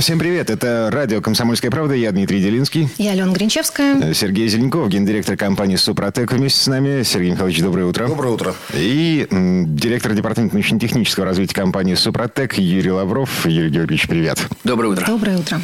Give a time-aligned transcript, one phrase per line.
[0.00, 2.88] Всем привет, это радио «Комсомольская правда», я Дмитрий Делинский.
[2.96, 4.14] Я Алена Гринчевская.
[4.14, 7.02] Сергей Зеленков, гендиректор компании «Супротек» вместе с нами.
[7.02, 8.08] Сергей Михайлович, доброе утро.
[8.08, 8.54] Доброе утро.
[8.74, 13.44] И м, директор департамента научно-технического развития компании «Супротек» Юрий Лавров.
[13.44, 14.38] Юрий Георгиевич, привет.
[14.64, 15.04] Доброе утро.
[15.04, 15.60] Доброе утро.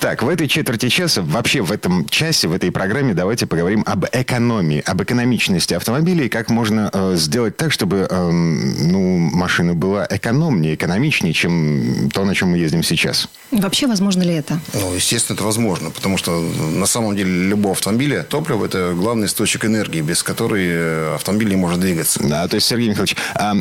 [0.00, 4.06] Так, в этой четверти часа, вообще в этом часе, в этой программе давайте поговорим об
[4.10, 10.04] экономии, об экономичности автомобиля и как можно э, сделать так, чтобы э, ну, машина была
[10.10, 13.28] экономнее, экономичнее, чем то, на чем мы ездим сейчас.
[13.68, 14.58] Вообще, возможно ли это?
[14.72, 19.66] Ну, естественно, это возможно, потому что на самом деле любого автомобиля топливо– это главный источник
[19.66, 22.18] энергии, без которой э, автомобиль не может двигаться.
[22.22, 23.56] Да, то есть, Сергей Михайлович, а,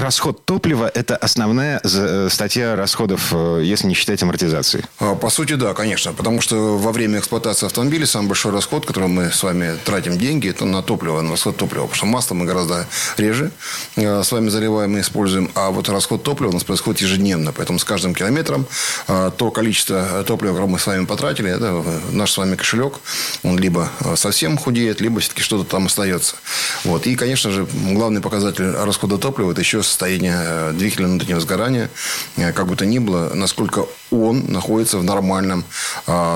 [0.00, 4.84] расход топлива– это основная э, статья расходов, э, если не считать амортизации.
[4.98, 9.08] А, По сути, да, конечно, потому что во время эксплуатации автомобиля самый большой расход, который
[9.08, 11.82] мы с вами тратим деньги, это на топливо, на расход топлива.
[11.82, 13.52] Потому что масло мы гораздо реже
[13.96, 17.52] с вами заливаем и используем, а вот расход топлива у нас происходит ежедневно.
[17.52, 18.66] Поэтому с каждым километром
[19.06, 22.94] э, то количество топлива, которое мы с вами потратили, это наш с вами кошелек,
[23.42, 26.36] он либо э, совсем худеет, либо все-таки что-то там остается.
[26.84, 27.06] Вот.
[27.06, 31.90] И, конечно же, главный показатель расхода топлива– это еще состояние э, двигателя внутреннего сгорания.
[32.36, 35.64] Э, Как бы то ни было, насколько он находится в нормальном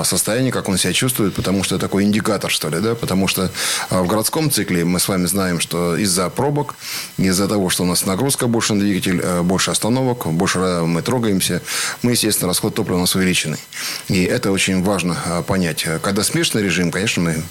[0.03, 3.51] состоянии, как он себя чувствует, потому что такой индикатор, что ли, да, потому что
[3.91, 6.73] в городском цикле мы с вами знаем, что из-за пробок,
[7.17, 11.01] из-за того, что у нас нагрузка больше на двигатель, э, больше остановок, больше э, мы
[11.01, 11.61] трогаемся,
[12.01, 13.59] мы, естественно, расход топлива у нас увеличенный.
[14.07, 15.85] И это очень важно а, понять.
[16.01, 17.43] Когда смешанный режим, конечно, мы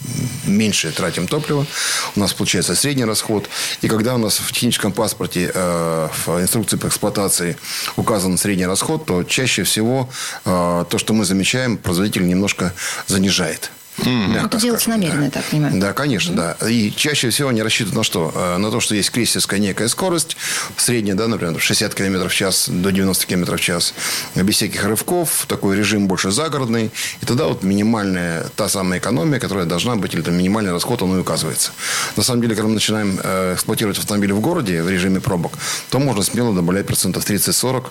[0.47, 1.67] меньше тратим топлива,
[2.15, 3.49] у нас получается средний расход,
[3.83, 7.57] и когда у нас в техническом паспорте, э, в инструкции по эксплуатации
[7.97, 10.09] указан средний расход, то чаще всего
[10.45, 12.73] э, то, что мы замечаем, производитель немножко
[13.07, 13.71] занижает.
[14.05, 15.31] Мягко Это делается намеренно, да.
[15.31, 15.81] так понимаю.
[15.81, 16.69] Да, конечно, да.
[16.69, 18.33] И чаще всего они рассчитывают на что?
[18.35, 20.37] Э, На то, что есть крейсерская некая скорость,
[20.77, 23.95] средняя, да, например, 60 км в час до 90 км в час,
[24.35, 26.91] без всяких рывков, такой режим больше загородный.
[27.23, 31.17] И тогда вот минимальная та самая экономия, которая должна быть, или там минимальный расход, он
[31.17, 31.73] и указывается.
[32.17, 35.53] На самом деле, когда мы начинаем э, эксплуатировать автомобили в городе в режиме пробок,
[35.91, 37.85] то можно смело добавлять процентов 30-40.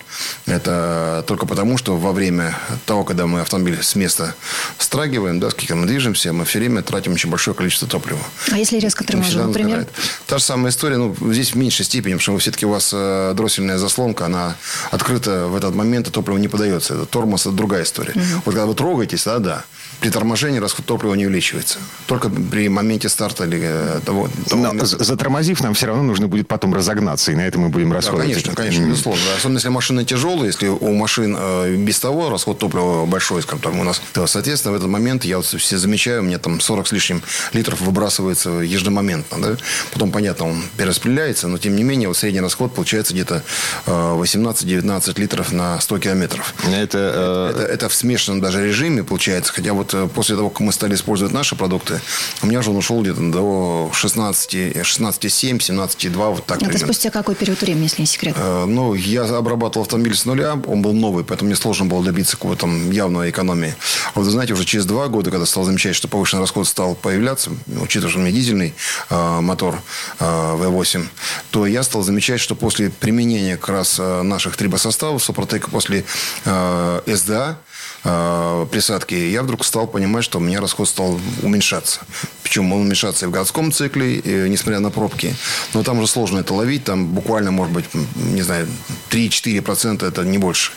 [0.46, 2.56] Это только потому, что во время
[2.86, 4.36] того, когда мы автомобиль с места
[4.78, 8.20] страгиваем, да, с каким мы движемся, мы все время тратим очень большое количество топлива.
[8.52, 9.70] А если резко торможу, например?
[9.70, 9.90] сгорает.
[10.28, 13.34] Та же самая история, ну, здесь в меньшей степени, потому что все-таки у вас э,
[13.34, 14.56] дроссельная заслонка, она
[14.92, 16.96] открыта в этот момент, и топливо не подается.
[16.96, 18.14] Это тормоз, это другая история.
[18.44, 19.66] Вот когда вы трогаетесь, да, да,
[20.00, 21.80] при торможении расход топлива не увеличивается.
[22.08, 24.28] Только при моменте старта или э, того...
[24.28, 24.86] того Но момента.
[24.86, 28.28] затормозив, нам все равно нужно будет потом разогнаться, и на это мы будем Да, расходовать.
[28.34, 28.90] конечно, конечно, М.
[28.92, 29.22] безусловно.
[29.32, 29.38] Да.
[29.38, 33.74] Особенно если машина тяжелая, если у машин э, без того расход топлива большой, скажем так,
[33.74, 36.88] у нас, то, соответственно, в этот момент я вот все замечаю, у меня там 40
[36.88, 37.22] с лишним
[37.54, 39.42] литров выбрасывается ежемоментно.
[39.42, 39.58] Да?
[39.94, 43.44] Потом, понятно, он перераспределяется, но тем не менее вот средний расход получается где-то
[43.86, 46.54] э, 18-19 литров на 100 километров.
[46.68, 49.54] Это, Это, это в смешанном даже режиме получается.
[49.54, 52.02] Хотя вот э, после того, как мы стали использовать наши продукты,
[52.42, 56.86] у меня же он ушел где-то до 16, 16,7, 17,2, вот так Это примерно.
[56.94, 58.36] спустя какой период времени, если не секрет?
[58.38, 62.36] Э, Ну, я обрабатывал автомобиль с нуля, он был новый, поэтому мне сложно было добиться
[62.38, 63.76] какого-то там явной экономии.
[64.16, 67.52] Вот вы знаете, уже через два года, когда стал замечать, что повышенный расход стал появляться,
[67.82, 68.74] учитывая, что у меня дизельный
[69.10, 69.82] э, мотор
[70.20, 71.06] э, V8,
[71.52, 76.06] то я стал замечать, что после применения как раз э, наших трибосоставов Супротека, после
[76.46, 77.58] э, СДА,
[78.06, 82.02] э, присадки, я вдруг стал понимать, что у меня расход стал уменьшаться.
[82.44, 85.36] Причем он уменьшаться и в городском цикле, и, несмотря на пробки.
[85.74, 86.84] Но там уже сложно это ловить.
[86.84, 87.86] Там буквально, может быть,
[88.16, 88.68] не знаю,
[89.10, 90.72] 3-4% это не больше.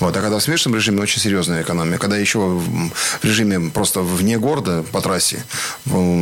[0.00, 0.16] Вот.
[0.16, 1.98] А когда в смешанном режиме очень серьезная экономия.
[1.98, 2.90] Когда еще в
[3.22, 5.44] режиме просто вне города по трассе,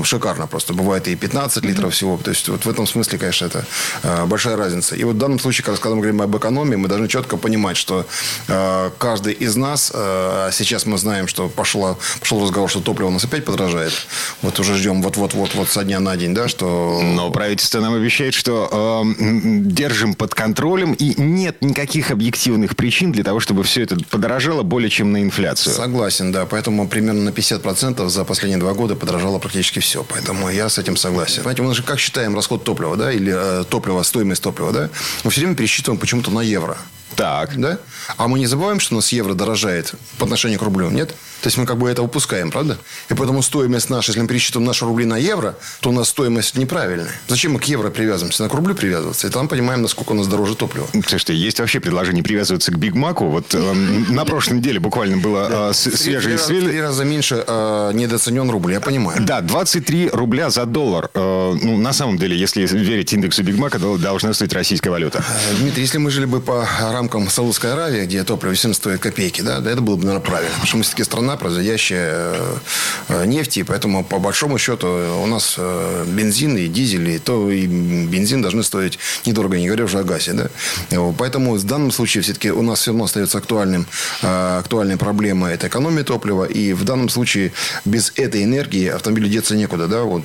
[0.05, 0.73] шикарно просто.
[0.73, 2.17] Бывает и 15 литров всего.
[2.17, 3.65] То есть вот в этом смысле, конечно, это
[4.03, 4.97] э, большая разница.
[4.97, 8.07] И вот в данном случае, когда мы говорим об экономии, мы должны четко понимать, что
[8.49, 13.09] э, каждый из нас, э, а сейчас мы знаем, что пошло, пошел разговор, что топливо
[13.09, 13.93] у нас опять подорожает.
[14.43, 17.01] Вот уже ждем вот-вот-вот-вот со дня на день, да, что...
[17.03, 23.25] Но правительство нам обещает, что э, держим под контролем, и нет никаких объективных причин для
[23.25, 25.75] того, чтобы все это подорожало более чем на инфляцию.
[25.75, 26.47] Согласен, да.
[26.47, 30.05] Поэтому примерно на 50% за последние два года подорожало практически все.
[30.05, 31.39] Поэтому я с этим согласен.
[31.39, 34.91] Понимаете, мы же как считаем расход топлива, да, или э, топливо, стоимость топлива, да?
[35.25, 36.77] Мы все время пересчитываем почему-то на евро.
[37.17, 37.59] Так.
[37.59, 37.79] Да?
[38.17, 41.15] А мы не забываем, что у нас евро дорожает по отношению к рублю, нет?
[41.45, 42.79] То есть мы как бы это упускаем, правда?
[43.11, 46.57] И поэтому стоимость наша, если мы пересчитываем наши рубли на евро, то у нас стоимость
[46.57, 47.11] неправильная.
[47.29, 48.45] Зачем мы к евро привязываемся?
[48.45, 49.27] Надо к рублю привязываться.
[49.27, 50.87] И там понимаем, насколько у нас дороже топливо.
[50.93, 53.27] Слушайте, есть вообще предложение привязываться к Big Mac у.
[53.27, 53.73] Вот э,
[54.09, 56.39] на прошлой неделе буквально было э, свежее...
[56.39, 59.21] В три раза меньше э, недооценен рубль, я понимаю.
[59.21, 61.11] Да, 23 рубля за доллар.
[61.13, 65.19] Э, ну, на самом деле, если верить индексу Big Mac а, должна стоить российская валюта.
[65.19, 69.43] Э, Дмитрий, если мы жили бы по рамкам Саудовской Аравии, где топливо 70 стоит копейки,
[69.43, 70.51] да, да, это было бы, наверное, правильно.
[70.53, 72.37] Потому что мы все-таки страна, производящая
[73.09, 74.89] э, нефти, поэтому, по большому счету,
[75.23, 79.85] у нас э, бензин и дизель, и то и бензин должны стоить недорого, не говоря
[79.85, 80.49] уже о газе, да.
[81.19, 83.87] Поэтому в данном случае все-таки у нас все равно остается актуальным,
[84.23, 87.53] актуальная проблема– это экономия топлива, и в данном случае
[87.85, 90.23] без этой энергии автомобилю деться некуда, да, вот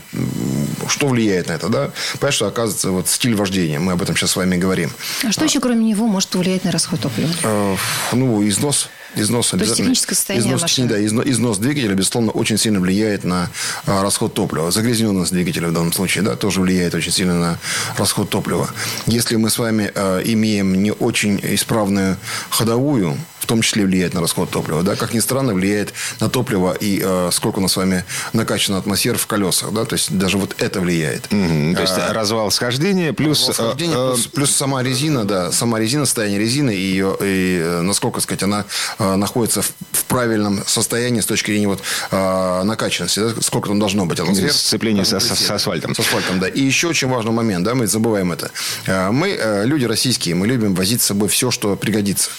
[0.88, 1.92] что влияет на это, да?
[2.20, 4.92] Понятно, что оказывается вот стиль вождения, мы об этом сейчас с вами говорим.
[5.24, 7.78] А что еще, кроме него, может влиять на расход топлива?
[8.12, 9.50] Ну, износ Износ.
[9.50, 10.88] То есть техническое состояние износ, машины.
[10.88, 13.50] Да, износ, износ двигателя, безусловно, очень сильно влияет на
[13.86, 14.72] а, расход топлива.
[14.72, 17.60] Загрязненность двигателя в данном случае, да, тоже влияет очень сильно на
[17.98, 18.70] расход топлива.
[19.08, 22.18] Если мы с вами а, имеем не очень исправную
[22.50, 24.84] ходовую, в том числе влияет на расход топлива.
[24.84, 24.96] Да?
[24.96, 28.04] Как ни странно, влияет на топливо и э, сколько у нас с вами
[28.34, 29.72] накачано атмосфер в колесах.
[29.72, 29.86] Да?
[29.86, 31.28] То есть даже вот это влияет.
[31.28, 31.76] Mm-hmm.
[31.76, 33.48] То есть а, развал схождения плюс...
[33.48, 37.60] Развал схождения, э, плюс, плюс сама резина, да, сама резина, состояние резины и, ее, и
[37.62, 38.66] э, насколько сказать, она
[38.98, 41.82] э, находится в, в правильном состоянии с точки зрения вот,
[42.12, 43.20] э, накачанности.
[43.20, 43.42] Да?
[43.42, 44.52] Сколько там должно быть атмосфер.
[44.54, 45.96] Сцепление со, со, с асфальтом.
[45.96, 46.48] С асфальтом, да.
[46.48, 48.52] И еще очень важный момент, да, мы забываем это.
[48.86, 52.30] Э, мы, э, люди российские, мы любим возить с собой все, что пригодится.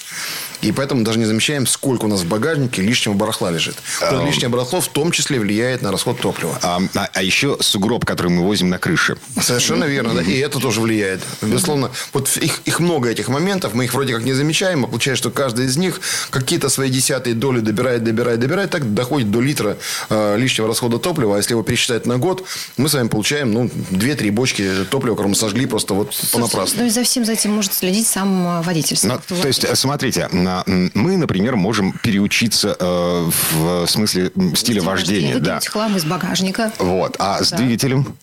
[0.62, 3.77] И поэтому даже не замечаем, сколько у нас в багажнике лишнего барахла лежит.
[4.01, 6.59] Вот лишнее барахло в том числе влияет на расход топлива.
[6.62, 9.17] А, а, а еще сугроб, который мы возим на крыше.
[9.41, 10.23] Совершенно верно, да.
[10.23, 11.21] И это тоже влияет.
[11.41, 15.23] Безусловно, вот их, их много этих моментов, мы их вроде как не замечаем, а получается,
[15.23, 19.77] что каждый из них какие-то свои десятые доли добирает, добирает, добирает, так доходит до литра
[20.09, 21.37] э, лишнего расхода топлива.
[21.37, 22.45] А если его пересчитать на год,
[22.77, 26.81] мы с вами получаем, ну, 2-3 бочки топлива, которое мы сожгли просто вот понапрасну.
[26.81, 28.99] Ну и за всем за этим может следить сам водитель.
[29.05, 30.29] Ну, то есть, смотрите,
[30.67, 35.38] мы, например, можем переучиться э, в смысле стиля вождения.
[35.38, 35.61] да.
[35.61, 36.73] хлам из багажника.
[36.79, 37.17] Вот.
[37.19, 37.44] А да.
[37.44, 38.17] с двигателем?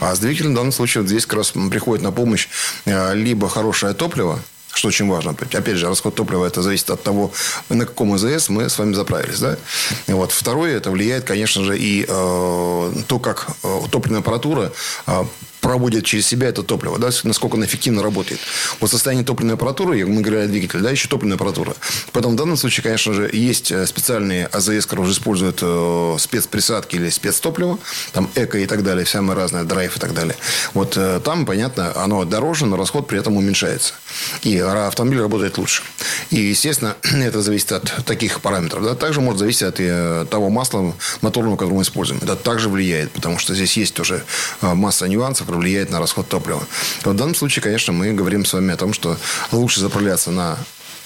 [0.00, 2.48] А с двигателем в данном случае вот здесь как раз приходит на помощь
[2.86, 4.40] э, либо хорошее топливо,
[4.72, 5.32] что очень важно.
[5.32, 7.32] Опять же, расход топлива это зависит от того,
[7.68, 9.40] на каком АЗС мы с вами заправились.
[9.40, 9.56] Да?
[10.06, 10.32] И вот.
[10.32, 14.72] Второе, это влияет, конечно же, и э, то, как э, топливная аппаратура
[15.06, 15.24] э,
[15.60, 18.40] проводит через себя это топливо, да, насколько оно эффективно работает.
[18.80, 21.74] Вот состояние топливной аппаратуры, мы говорили о двигателе, да, еще топливная аппаратура.
[22.12, 26.96] Поэтому в данном случае, конечно же, есть э, специальные АЗС, которые уже используют э, спецприсадки
[26.96, 27.78] или спецтопливо,
[28.12, 30.36] там эко и так далее, самое разное, драйв и так далее.
[30.74, 33.94] Вот э, там, понятно, оно дороже, но расход при этом уменьшается.
[34.42, 35.82] И автомобиль работает лучше.
[36.30, 38.84] И, естественно, это зависит от таких параметров.
[38.84, 38.94] Да.
[38.94, 42.20] Также может зависеть от э, того масла моторного, которое мы используем.
[42.22, 44.24] Это также влияет, потому что здесь есть уже
[44.62, 46.62] э, масса нюансов, который влияет на расход топлива.
[47.02, 49.16] В данном случае, конечно, мы говорим с вами о том, что
[49.50, 50.56] лучше заправляться на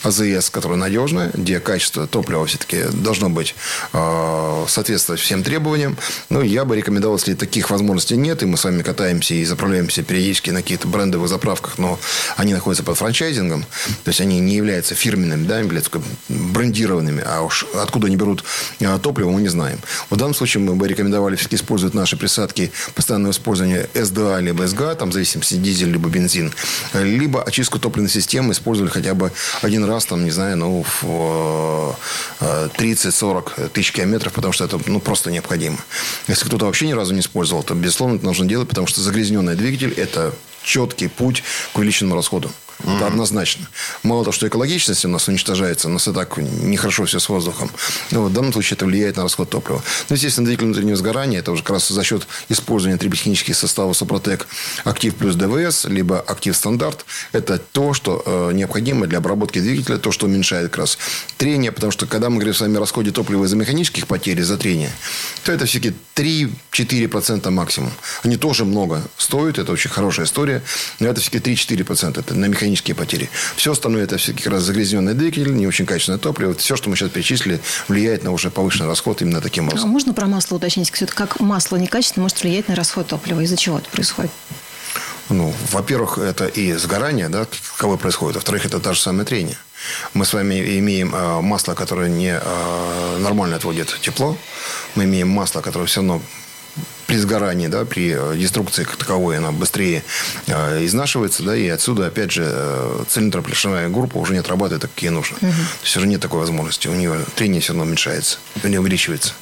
[0.04, 3.54] АЗС, которая надежная, где качество топлива все-таки должно быть
[3.92, 5.96] э, соответствовать всем требованиям.
[6.28, 10.02] Ну, я бы рекомендовал, если таких возможностей нет, и мы с вами катаемся и заправляемся
[10.02, 11.98] периодически на каких-то брендовых заправках, но
[12.36, 13.62] они находятся под франчайзингом,
[14.04, 15.90] то есть они не являются фирменными, да, являются
[16.28, 18.44] брендированными, а уж откуда они берут
[18.80, 19.78] э, топливо, мы не знаем.
[20.10, 24.94] В данном случае мы бы рекомендовали все-таки использовать наши присадки постоянного использования СДА либо СГА,
[24.96, 26.52] там в зависимости дизель либо бензин,
[26.92, 31.96] либо очистку топливной системы использовали хотя бы один раз раз, там, не знаю, ну, в
[32.40, 35.78] 30-40 э, тысяч километров, потому что это ну, просто необходимо.
[36.28, 39.54] Если кто-то вообще ни разу не использовал, то, безусловно, это нужно делать, потому что загрязненный
[39.54, 42.50] двигатель– это четкий путь к увеличенному расходу.
[42.78, 42.96] Mm-hmm.
[42.96, 43.66] Это однозначно.
[44.02, 47.70] Мало того, что экологичность у нас уничтожается, у нас и так нехорошо все с воздухом.
[48.10, 49.82] Но вот в данном случае это влияет на расход топлива.
[50.08, 54.46] Ну, естественно, двигатель внутреннего сгорания, это уже как раз за счет использования триботехнических составов Супротек
[54.84, 57.04] Актив плюс ДВС, либо Актив Стандарт.
[57.32, 60.98] Это то, что э, необходимо для обработки двигателя, то, что уменьшает как раз
[61.36, 64.56] трение, потому что когда мы говорим с вами о расходе топлива из-за механических потерь, из-за
[64.56, 64.90] трения,
[65.44, 67.92] то это все-таки 3-4% максимум.
[68.22, 70.62] Они тоже много стоят, это очень хорошая история,
[71.00, 72.20] но это все-таки 3-4%.
[72.20, 73.30] Это на механических механические потери.
[73.56, 76.54] Все остальное это все-таки как раз загрязненный двигатель, не очень качественное топливо.
[76.54, 79.88] Все, что мы сейчас перечислили, влияет на уже повышенный расход именно таким образом.
[79.88, 80.90] А можно про масло уточнить?
[80.90, 83.40] Как масло некачественное может влиять на расход топлива?
[83.40, 84.30] Из-за чего это происходит?
[85.30, 88.36] Ну, во-первых, это и сгорание, да, каковое происходит.
[88.36, 89.56] Во-вторых, это то же самое трение.
[90.12, 94.36] Мы с вами имеем э, масло, которое не э, нормально отводит тепло.
[94.96, 96.20] Мы имеем масло, которое все равно
[97.06, 100.02] при сгорании, да, при э, деструкции как таковой, она быстрее
[100.46, 105.10] э, изнашивается, да, и отсюда, опять же, э, группа уже не отрабатывает так, как ей
[105.10, 105.36] нужно.
[105.36, 105.50] Угу.
[105.50, 106.88] То есть уже нет такой возможности.
[106.88, 109.34] У нее трение все равно уменьшается, у нее увеличивается.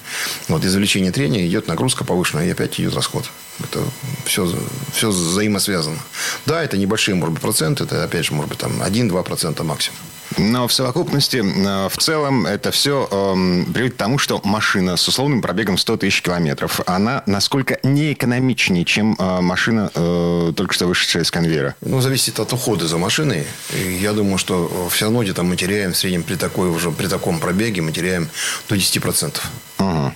[0.49, 3.25] Вот из увеличения трения идет нагрузка повышенная, и опять идет расход.
[3.61, 3.83] Это
[4.25, 4.53] все,
[4.93, 5.99] все взаимосвязано.
[6.47, 9.99] Да, это небольшие, может быть, проценты, это, опять же, может быть, там 1-2% максимум.
[10.39, 14.97] Но в совокупности, э, в целом, это все э, эм, приводит к тому, что машина
[14.97, 20.87] с условным пробегом 100 тысяч километров, она насколько неэкономичнее, чем э, машина, э, только что
[20.87, 21.75] вышедшая из конвейера?
[21.81, 23.47] Ну, зависит от ухода за машиной.
[23.75, 27.07] И я думаю, что все равно где-то мы теряем в среднем при, такой, уже, при
[27.07, 28.29] таком пробеге мы теряем
[28.69, 29.41] до 10%.
[29.79, 30.13] Угу.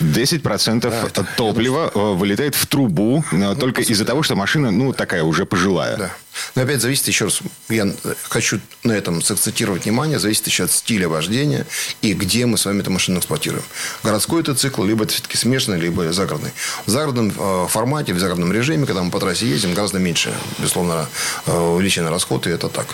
[0.00, 1.98] 10% да, топлива это...
[1.98, 5.96] вылетает в трубу ну, только из-за того, что машина, ну, такая уже пожилая.
[5.96, 6.10] Да.
[6.54, 11.08] Но опять зависит, еще раз, я хочу на этом сакцентировать внимание, зависит еще от стиля
[11.08, 11.66] вождения
[12.00, 13.64] и где мы с вами эту машину эксплуатируем.
[14.02, 16.52] Городской это цикл, либо это все-таки смешанный, либо загородный.
[16.86, 21.08] В загородном э, формате, в загородном режиме, когда мы по трассе ездим, гораздо меньше, безусловно,
[21.46, 22.86] э, увеличенный расход, и это так.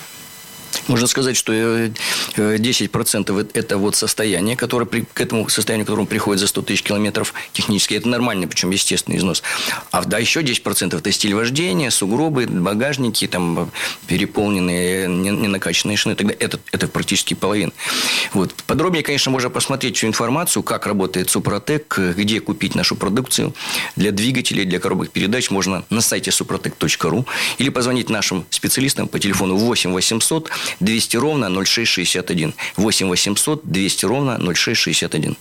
[0.89, 1.91] Можно сказать, что 10%
[2.37, 6.83] э, э, это вот состояние, которое к этому состоянию, к которому приходит за 100 тысяч
[6.83, 9.43] километров технически, это нормальный, причем естественный износ.
[9.91, 13.71] А да, еще 10% это стиль вождения, сугробы, багажники, там,
[14.07, 16.15] переполненные, ненакачанные шины.
[16.15, 17.73] Тогда это, это практически половина.
[18.33, 18.55] Вот.
[18.67, 23.55] Подробнее, конечно, можно посмотреть всю информацию, как работает Супротек, где купить нашу продукцию.
[23.97, 27.27] Для двигателей, для коробок передач можно на сайте suprotec.ru
[27.59, 30.51] или позвонить нашим специалистам по телефону 8 800
[30.81, 32.55] 200 ровно 0661.
[32.77, 35.37] 8 800 200 ровно 0661.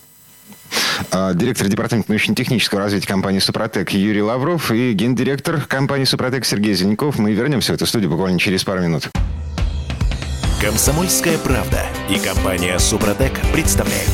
[1.10, 7.18] А, директор департамента научно-технического развития компании «Супротек» Юрий Лавров и гендиректор компании «Супротек» Сергей Зеленков.
[7.18, 9.08] Мы вернемся в эту студию буквально через пару минут.
[10.60, 14.10] Комсомольская правда и компания «Супротек» представляют.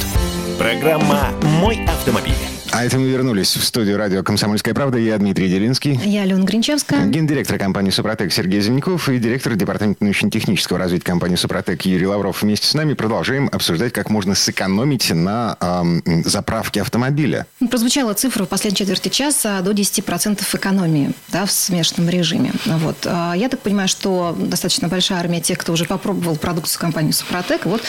[0.59, 2.54] Программа «Мой автомобиль».
[2.75, 4.99] А это мы вернулись в студию радио «Комсомольская правда».
[4.99, 5.93] Я Дмитрий Делинский.
[6.05, 7.07] Я Алена Гринчевская.
[7.07, 12.43] Гендиректор компании «Супротек» Сергей Зеленков и директор департамента научно-технического развития компании «Супротек» Юрий Лавров.
[12.43, 17.47] Вместе с нами продолжаем обсуждать, как можно сэкономить на эм, заправке автомобиля.
[17.71, 22.51] Прозвучала цифра в последней четверти часа до 10% экономии да, в смешанном режиме.
[22.67, 22.97] Вот.
[23.05, 27.67] А, я так понимаю, что достаточно большая армия тех, кто уже попробовал продукцию компании «Супротек».
[27.67, 27.83] Вот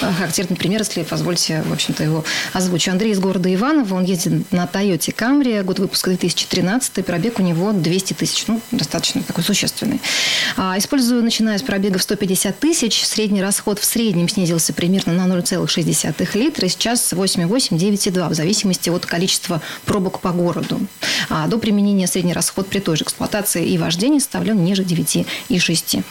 [0.00, 2.90] э, характерный пример, если позвольте, в общем-то, его озвучу.
[2.90, 7.72] Андрей из города Иваново, он ездит на Toyota Camry, год выпуска 2013, пробег у него
[7.72, 10.00] 200 тысяч, ну, достаточно такой существенный.
[10.56, 15.32] А, использую, начиная с пробега в 150 тысяч, средний расход в среднем снизился примерно на
[15.32, 20.80] 0,6 литра, и сейчас 8,8-9,2, в зависимости от количества пробок по городу.
[21.28, 26.02] А до применения средний расход при той же эксплуатации и вождении составлен ниже 9,6.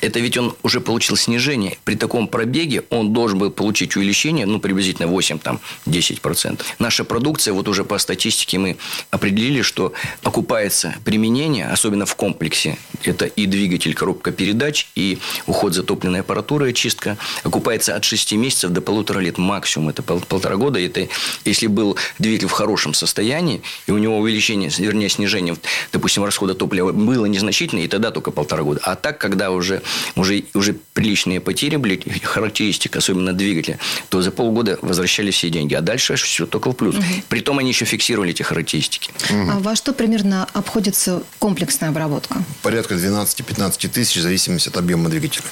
[0.00, 1.78] Это ведь он уже получил снижение.
[1.84, 6.62] При таком пробеге он должен был получить увеличение, ну, приблизительно 8-10%.
[6.78, 8.78] Наша продукция вот уже по статистике мы
[9.10, 15.82] определили, что окупается применение, особенно в комплексе, это и двигатель, коробка передач, и уход за
[15.82, 20.80] топливной аппаратурой, чистка, окупается от 6 месяцев до полутора лет максимум, это пол, полтора года.
[20.80, 21.08] Это
[21.44, 25.54] если был двигатель в хорошем состоянии, и у него увеличение, вернее, снижение,
[25.92, 28.80] допустим, расхода топлива было незначительное, и тогда только полтора года.
[28.84, 29.82] А так, когда уже,
[30.16, 35.74] уже, уже приличные потери были, характеристик, особенно двигателя, то за полгода возвращали все деньги.
[35.74, 36.96] А дальше все только в плюс.
[36.96, 37.04] Угу.
[37.50, 39.10] Притом Потом они еще фиксировали эти характеристики.
[39.28, 42.36] А во что примерно обходится комплексная обработка?
[42.62, 45.46] Порядка 12-15 тысяч в зависимости от объема двигателя.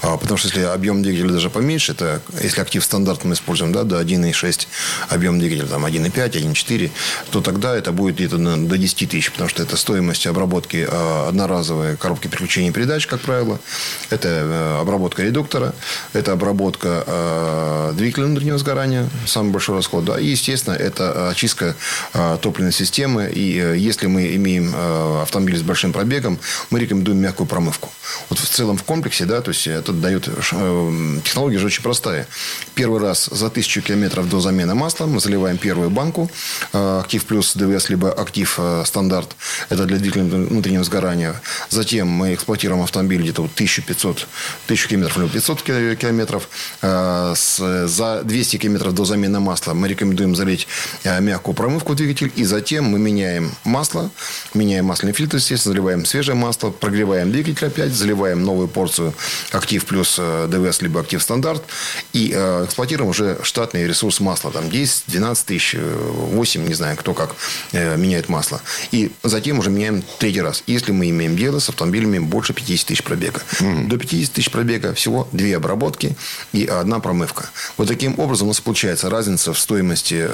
[0.00, 3.82] А, потому что если объем двигателя даже поменьше, это если актив стандарт мы используем да,
[3.82, 4.66] до 1,6
[5.10, 6.90] объем двигателя, там 1,5, 1,4,
[7.30, 11.98] то тогда это будет где-то до 10 тысяч, потому что это стоимость обработки а, одноразовой
[11.98, 13.60] коробки переключения передач, как правило.
[14.08, 15.74] Это э, обработка редуктора,
[16.14, 20.06] это обработка а, двигателя внутреннего сгорания, самый большой расход.
[20.06, 21.76] Да, и, естественно, это очистка
[22.12, 23.30] а, топливной системы.
[23.32, 26.38] И э, если мы имеем а, автомобиль с большим пробегом,
[26.70, 27.90] мы рекомендуем мягкую промывку.
[28.30, 30.28] Вот в целом в комплексе, да, то есть это дает...
[30.28, 32.26] Э, технология же очень простая.
[32.74, 36.30] Первый раз за тысячу километров до замены масла мы заливаем первую банку
[36.72, 39.36] Актив плюс ДВС, либо Актив э, стандарт.
[39.68, 41.40] Это для двигателя внутреннего сгорания.
[41.68, 44.26] Затем мы эксплуатируем автомобиль где-то вот 1500,
[44.66, 46.48] 1000 километров или 500 километров.
[46.80, 50.68] За 200 километров до замены масла мы рекомендуем залить
[51.20, 54.10] мягкую промывку двигатель, и затем мы меняем масло,
[54.54, 59.14] меняем масляный фильтр, естественно, заливаем свежее масло, прогреваем двигатель опять, заливаем новую порцию
[59.52, 61.62] актив плюс э, ДВС, либо актив стандарт,
[62.12, 67.14] и э, эксплуатируем уже штатный ресурс масла, там 10-12 тысяч, 8, э, не знаю, кто
[67.14, 67.34] как
[67.72, 68.60] меняет масло.
[68.90, 73.02] И затем уже меняем третий раз, если мы имеем дело с автомобилями больше 50 тысяч
[73.02, 73.40] пробега.
[73.60, 73.88] Mm-hmm.
[73.88, 76.16] До 50 тысяч пробега всего две обработки
[76.52, 77.50] и одна промывка.
[77.76, 80.28] Вот таким образом у нас получается разница в стоимости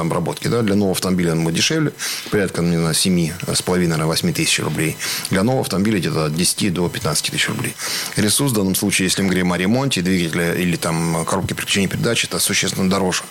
[0.00, 0.15] обработки.
[0.48, 0.62] Да?
[0.62, 1.92] Для нового автомобиля будет дешевле,
[2.30, 4.96] порядка наверное, 7,5-8 тысяч рублей.
[5.30, 7.74] Для нового автомобиля где-то от 10 до 15 тысяч рублей.
[8.16, 12.24] Ресурс в данном случае, если мы говорим о ремонте двигателя или там коробки переключения передач,
[12.24, 13.22] это существенно дороже.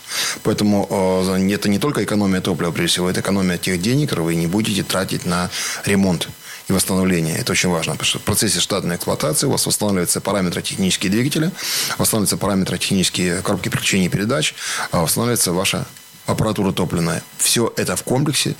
[0.44, 4.36] Поэтому э, это не только экономия топлива, прежде всего, это экономия тех денег, которые вы
[4.36, 5.50] не будете тратить на
[5.86, 6.30] ремонт
[6.68, 7.38] и восстановления.
[7.38, 11.52] Это очень важно, потому что в процессе штатной эксплуатации у вас восстанавливаются параметры технические двигателя,
[11.98, 14.56] восстанавливаются параметры технические коробки переключения передач,
[14.92, 15.86] а восстанавливается ваша
[16.26, 17.24] аппаратура топливная.
[17.38, 18.56] Все это в комплексе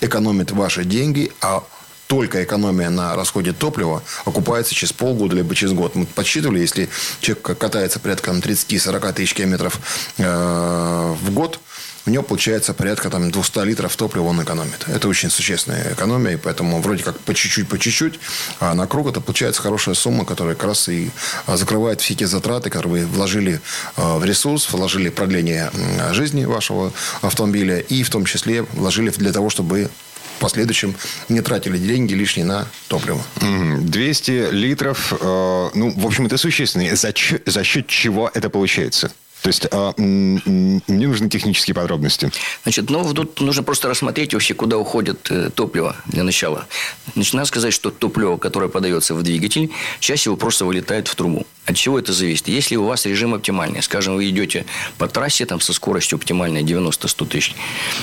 [0.00, 1.64] экономит ваши деньги, а
[2.06, 5.94] только экономия на расходе топлива окупается через полгода либо через год.
[5.96, 6.88] Мы подсчитывали, если
[7.20, 9.80] человек катается порядка 30-40 тысяч километров
[10.18, 11.58] э, в год,
[12.06, 14.86] у него получается порядка там, 200 литров топлива он экономит.
[14.86, 18.20] Это очень существенная экономия, и поэтому вроде как по чуть-чуть, по чуть-чуть,
[18.60, 21.10] а на круг это получается хорошая сумма, которая как раз и
[21.46, 23.60] а, закрывает все те затраты, которые вы вложили
[23.96, 25.70] а, в ресурс, вложили продление
[26.12, 29.90] жизни вашего автомобиля и в том числе вложили для того, чтобы
[30.36, 30.94] в последующем
[31.28, 33.22] не тратили деньги лишние на топливо.
[33.40, 36.94] 200 литров, э, ну, в общем, это существенно.
[36.94, 37.12] За,
[37.46, 39.10] за счет чего это получается?
[39.46, 42.32] То есть а, мне нужны технические подробности.
[42.64, 46.66] Значит, ну, тут нужно просто рассмотреть вообще, куда уходит э, топливо для начала.
[47.14, 51.46] Значит, сказать, что топливо, которое подается в двигатель, часть его просто вылетает в трубу.
[51.66, 52.46] От чего это зависит?
[52.46, 54.66] Если у вас режим оптимальный, скажем, вы идете
[54.98, 57.54] по трассе там, со скоростью оптимальной 90-100 тысяч,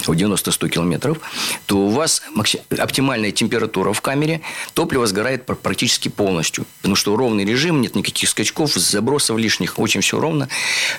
[0.05, 1.17] 90-100 километров,
[1.65, 2.22] то у вас
[2.77, 4.41] оптимальная температура в камере,
[4.74, 6.65] топливо сгорает практически полностью.
[6.82, 10.50] Потому что ровный режим, нет никаких скачков, забросов лишних, очень все ровно.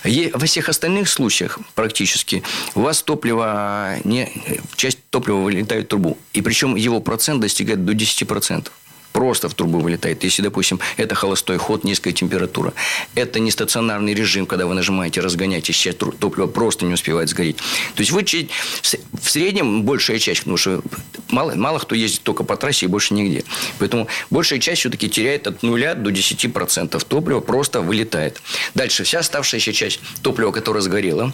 [0.02, 2.42] Во всех остальных случаях практически
[2.75, 4.33] у вас топливо, не,
[4.76, 6.16] часть топлива вылетает в трубу.
[6.33, 8.68] И причем его процент достигает до 10%
[9.14, 10.25] просто в трубу вылетает.
[10.25, 12.75] Если, допустим, это холостой ход, низкая температура.
[13.14, 17.56] Это не стационарный режим, когда вы нажимаете разгонять, и сейчас топливо просто не успевает сгореть.
[17.94, 20.83] То есть, вы в среднем большая часть, потому что
[21.30, 23.44] мало, мало кто ездит только по трассе и больше нигде.
[23.78, 28.42] Поэтому большая часть все-таки теряет от 0 до 10% топлива, просто вылетает.
[28.75, 31.33] Дальше вся оставшаяся часть топлива, которое сгорело,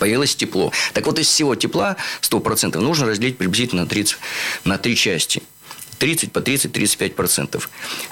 [0.00, 0.72] появилось тепло.
[0.94, 4.18] Так вот, из всего тепла 100% нужно разделить приблизительно на, 30,
[4.64, 5.44] на три части–
[6.00, 7.62] 30 по 30-35%.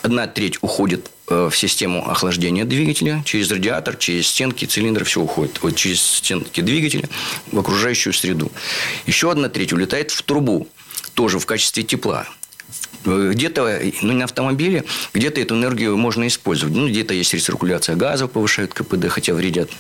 [0.03, 5.61] Одна треть уходит э, в систему охлаждения двигателя через радиатор, через стенки цилиндра, все уходит.
[5.63, 7.09] Вот через стенки двигателя
[7.51, 8.53] в окружающую среду.
[9.07, 10.69] Еще одна треть улетает в трубу,
[11.15, 12.29] тоже в качестве тепла.
[13.07, 14.85] Э, где-то, ну, на автомобиле,
[15.15, 16.75] где-то эту энергию можно использовать.
[16.75, 19.71] Ну, где-то есть рециркуляция газов, повышают КПД, хотя вредят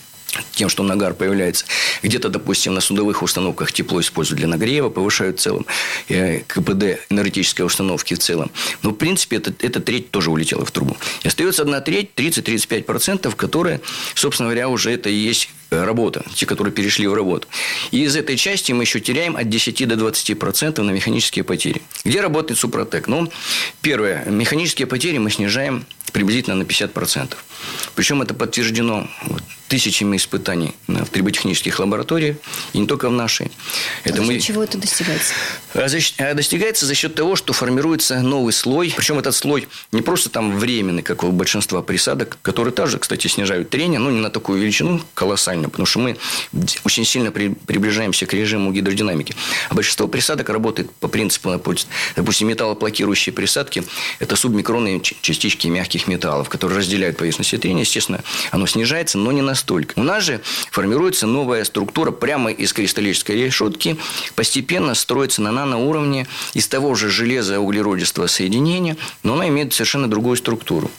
[0.52, 1.64] тем, что нагар появляется.
[2.02, 5.66] Где-то, допустим, на судовых установках тепло используют для нагрева, повышают в целом
[6.08, 8.50] э, КПД энергетической установки в целом.
[8.82, 10.96] Но, в принципе, это, эта треть тоже улетела в трубу.
[11.22, 13.80] И остается одна треть, 30-35%, которая,
[14.14, 17.46] собственно говоря, уже это и есть работа, те, которые перешли в работу.
[17.90, 21.82] И из этой части мы еще теряем от 10 до 20% на механические потери.
[22.04, 23.06] Где работает Супротек?
[23.06, 23.30] Ну,
[23.82, 27.34] первое, механические потери мы снижаем приблизительно на 50%.
[27.94, 29.08] Причем это подтверждено
[29.68, 32.36] тысячами испытаний в триботехнических лабораториях,
[32.72, 33.50] и не только в нашей.
[34.02, 34.40] Это а мы...
[34.40, 35.34] чего это достигается?
[35.74, 35.86] А,
[36.18, 38.92] а достигается за счет того, что формируется новый слой.
[38.96, 43.68] Причем этот слой не просто там временный, как у большинства присадок, которые также, кстати, снижают
[43.68, 46.16] трение, но не на такую величину колоссально, потому что мы
[46.84, 49.34] очень сильно при, приближаемся к режиму гидродинамики.
[49.68, 51.50] А большинство присадок работает по принципу,
[52.16, 53.84] допустим, металлоплакирующие присадки–
[54.18, 57.82] это субмикронные частички мягких металлов, которые разделяют поверхность трения.
[57.82, 59.98] Естественно, оно снижается, но не на настолько.
[59.98, 63.96] У нас же формируется новая структура прямо из кристаллической решетки,
[64.36, 70.36] постепенно строится на наноуровне из того же железа углеродистого соединения, но она имеет совершенно другую
[70.36, 70.90] структуру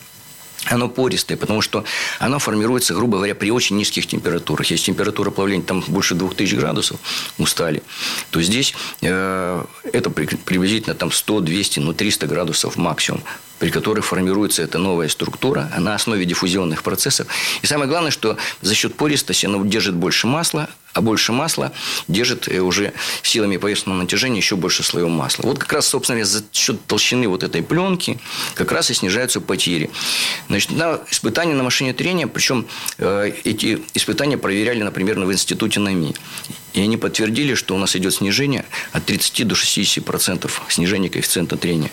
[0.65, 1.85] оно пористое, потому что
[2.19, 4.69] оно формируется, грубо говоря, при очень низких температурах.
[4.69, 6.99] Если температура плавления там больше 2000 градусов
[7.38, 7.81] у стали,
[8.29, 13.23] то здесь э, это приблизительно там 100, 200, ну 300 градусов максимум
[13.59, 17.27] при которых формируется эта новая структура на основе диффузионных процессов.
[17.61, 21.71] И самое главное, что за счет пористости она держит больше масла, а больше масла
[22.07, 25.43] держит э, уже силами поверхностного натяжения еще больше слоев масла.
[25.43, 28.19] Вот как раз, собственно, за счет толщины вот этой пленки
[28.55, 29.91] как раз и снижаются потери.
[30.47, 32.65] Значит, на испытания на машине трения, причем
[32.97, 36.15] э, эти испытания проверяли, например, в институте НАМИ.
[36.73, 41.58] И они подтвердили, что у нас идет снижение от 30 до 60 процентов снижения коэффициента
[41.58, 41.91] трения.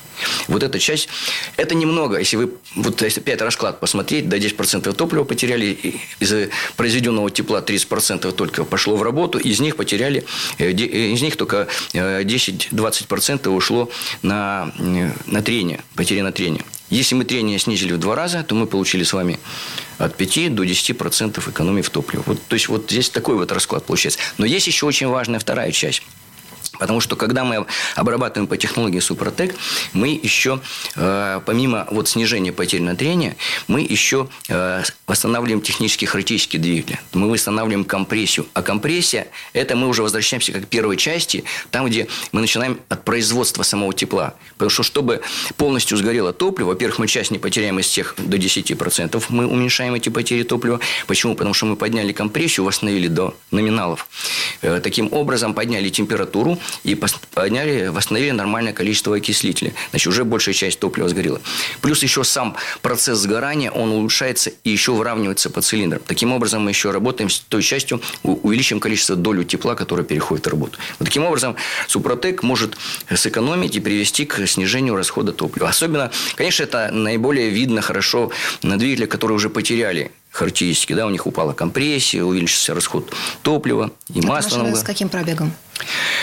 [0.49, 1.09] Вот эта часть,
[1.57, 2.19] это немного.
[2.19, 5.79] Если вы вот если опять расклад посмотреть, до 10 процентов топлива потеряли,
[6.21, 10.25] из произведенного тепла 30 процентов только пошло в работу, из них потеряли,
[10.59, 13.91] э, э, из них только 10-20 э, процентов ушло
[14.23, 14.73] на,
[15.27, 16.65] на трение, потери на трение.
[16.91, 19.39] Если мы трение снизили в два раза, то мы получили с вами
[19.99, 22.23] от 5 до 10% экономии в топливе.
[22.27, 24.21] Вот, то есть, вот здесь такой вот расклад получается.
[24.39, 26.03] Но есть еще очень важная вторая часть–
[26.79, 29.55] Потому что когда мы обрабатываем по технологии Супротек,
[29.93, 30.61] мы еще,
[30.95, 33.37] э, помимо вот снижения потерь на трения,
[33.69, 37.01] мы еще э, восстанавливаем технические характеристики двигателя.
[37.13, 38.47] Мы восстанавливаем компрессию.
[38.55, 43.05] А компрессия– это мы уже возвращаемся как к первой части, там, где мы начинаем от
[43.05, 44.35] производства самого тепла.
[44.55, 45.21] Потому что, чтобы
[45.57, 50.09] полностью сгорело топливо, во-первых, мы часть не потеряем из тех до 10%, мы уменьшаем эти
[50.09, 50.81] потери топлива.
[51.07, 51.35] Почему?
[51.35, 54.09] Потому что мы подняли компрессию, восстановили до номиналов.
[54.63, 59.73] Э, таким образом, подняли температуру, и подняли, восстановили нормальное количество окислителя.
[59.91, 61.41] Значит, уже большая часть топлива сгорела.
[61.81, 66.03] Плюс еще сам процесс сгорания, он улучшается и еще выравнивается по цилиндрам.
[66.07, 70.51] Таким образом, мы еще работаем с той частью, увеличиваем количество долю тепла, которое переходит в
[70.51, 70.79] работу.
[70.99, 71.57] Вот таким образом,
[71.89, 72.77] Супротек может
[73.15, 75.69] сэкономить и привести к снижению расхода топлива.
[75.69, 78.31] Особенно, конечно, это наиболее видно хорошо
[78.63, 80.93] на двигателях, которые уже потеряли характеристики.
[80.93, 84.75] Да, у них упала компрессия, увеличился расход топлива и это масла.
[84.75, 85.53] С каким пробегом?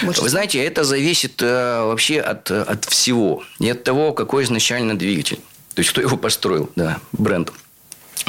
[0.04, 3.44] Больше Вы знаете, это зависит э, вообще от, от всего.
[3.60, 5.40] И от того, какой изначально двигатель.
[5.74, 7.52] То есть, кто его построил, да, бренд.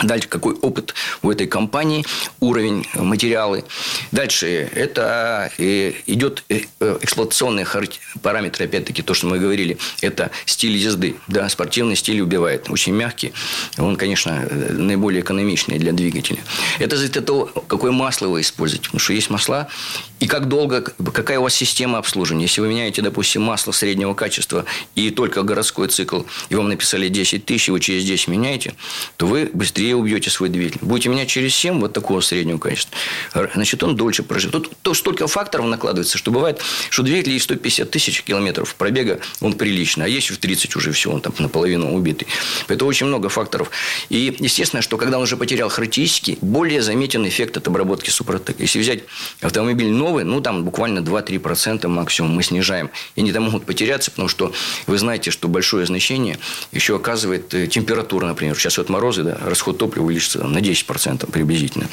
[0.03, 2.05] Дальше, какой опыт у этой компании,
[2.41, 3.65] уровень, материалы.
[4.11, 6.63] Дальше, это э, идет э,
[7.01, 7.65] эксплуатационные
[8.23, 11.15] параметры, опять-таки, то, что мы говорили, это стиль езды.
[11.29, 12.69] Да, спортивный стиль убивает.
[12.71, 13.33] Очень мягкий.
[13.79, 16.39] Он, конечно, наиболее экономичный для двигателя.
[16.81, 18.87] Это зависит от того, какое масло вы используете.
[18.87, 19.69] Потому что есть масла,
[20.19, 22.45] и как долго, какая у вас система обслуживания.
[22.45, 27.45] Если вы меняете, допустим, масло среднего качества и только городской цикл, и вам написали 10
[27.45, 28.75] тысяч, вы через 10 меняете,
[29.17, 30.79] то вы быстрее быстрее убьете свой двигатель.
[30.83, 32.97] Будете менять через 7, вот такого среднего качества,
[33.55, 34.53] значит, он дольше проживет.
[34.53, 36.61] Тут то, столько факторов накладывается, что бывает,
[36.91, 41.11] что двигатель есть 150 тысяч километров пробега, он приличный, а есть в 30 уже все,
[41.11, 42.29] он там наполовину убитый.
[42.69, 43.71] Поэтому очень много факторов.
[44.11, 48.61] И естественно, что когда он уже потерял характеристики, более заметен эффект от обработки Супротек.
[48.61, 49.01] Если взять
[49.41, 52.91] автомобиль новый, ну, там буквально 2-3% максимум мы снижаем.
[53.17, 54.53] И они там могут потеряться, потому что
[54.87, 56.39] вы знаете, что большое значение
[56.71, 58.57] еще оказывает э, температура, например.
[58.57, 61.89] Сейчас вот морозы, да, расход расход топлива увеличится на 10% приблизительно.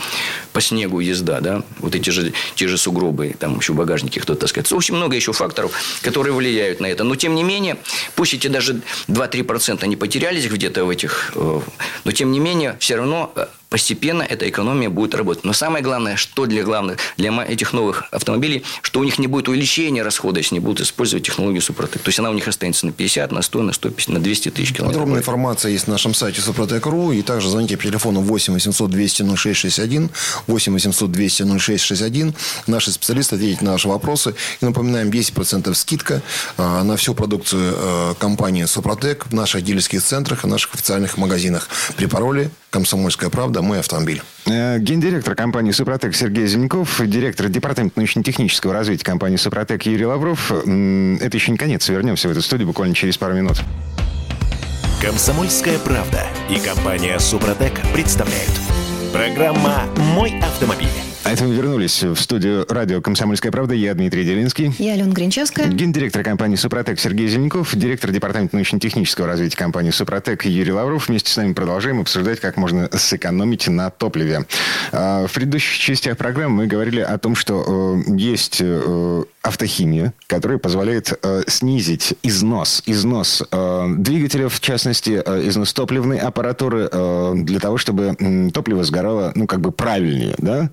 [0.52, 4.42] По снегу езда, да, вот эти же, те же сугробы, там еще в багажнике кто-то
[4.42, 4.72] таскает.
[4.74, 7.04] Очень много еще факторов, которые влияют на это.
[7.04, 7.78] Но, тем не менее,
[8.16, 11.62] пусть эти даже 2-3% они потерялись где-то в этих, э,
[12.04, 15.46] но, тем не менее, все равно э, постепенно эта экономия будет работать.
[15.46, 19.48] Но самое главное, что для главных, для этих новых автомобилей, что у них не будет
[19.48, 22.02] увеличения расхода, если не будут использовать технологию Супротек.
[22.02, 24.74] То есть, она у них останется на 50, на 100, на 150, на 200 тысяч
[24.74, 25.00] километров.
[25.00, 27.14] Подробная информация есть на нашем сайте Супротек.ру.
[27.14, 30.10] И также звоните по телефону 8 800 200 0661,
[30.48, 32.34] 8 800 200 0661.
[32.68, 34.36] Наши специалисты ответят на ваши вопросы.
[34.60, 36.22] И напоминаем, 10% скидка
[36.58, 41.70] а, на всю продукцию а, компании Супротек в наших дилерских центрах и наших официальных магазинах
[41.96, 43.62] при пароле «Комсомольская правда.
[43.62, 44.24] Мой автомобиль».
[44.48, 50.52] Э, гендиректор компании «Супротек» Сергей Зеленков, директор департамента научно-технического развития компании «Супротек» Юрий Лавров.
[50.52, 51.88] Это еще не конец.
[51.90, 53.62] Вернемся в эту студию буквально через пару минут.
[55.02, 58.52] «Комсомольская правда» и компания «Супротек» представляют.
[59.12, 61.11] Программа «Мой автомобиль».
[61.24, 63.76] А это мы вернулись в студию радио «Комсомольская правда».
[63.76, 64.74] Я Дмитрий Делинский.
[64.80, 65.68] Я Алена Гринчевская.
[65.68, 67.76] Гендиректор компании «Супротек» Сергей Зеленков.
[67.76, 71.10] Директор департамента научно-технического развития компании «Супротек» Юрий Лавров.
[71.10, 74.48] Вместе с нами продолжаем обсуждать, как можно сэкономить на топливе.
[74.92, 78.60] А, в предыдущих частях программы мы говорили о том, что э, есть
[79.44, 86.90] э, автохимия, которая позволяет э, снизить износ, износ двигателя, в частности, износ топливной аппаратуры
[87.36, 88.16] для того, чтобы
[88.54, 90.70] топливо сгорало, ну, как бы правильнее, да?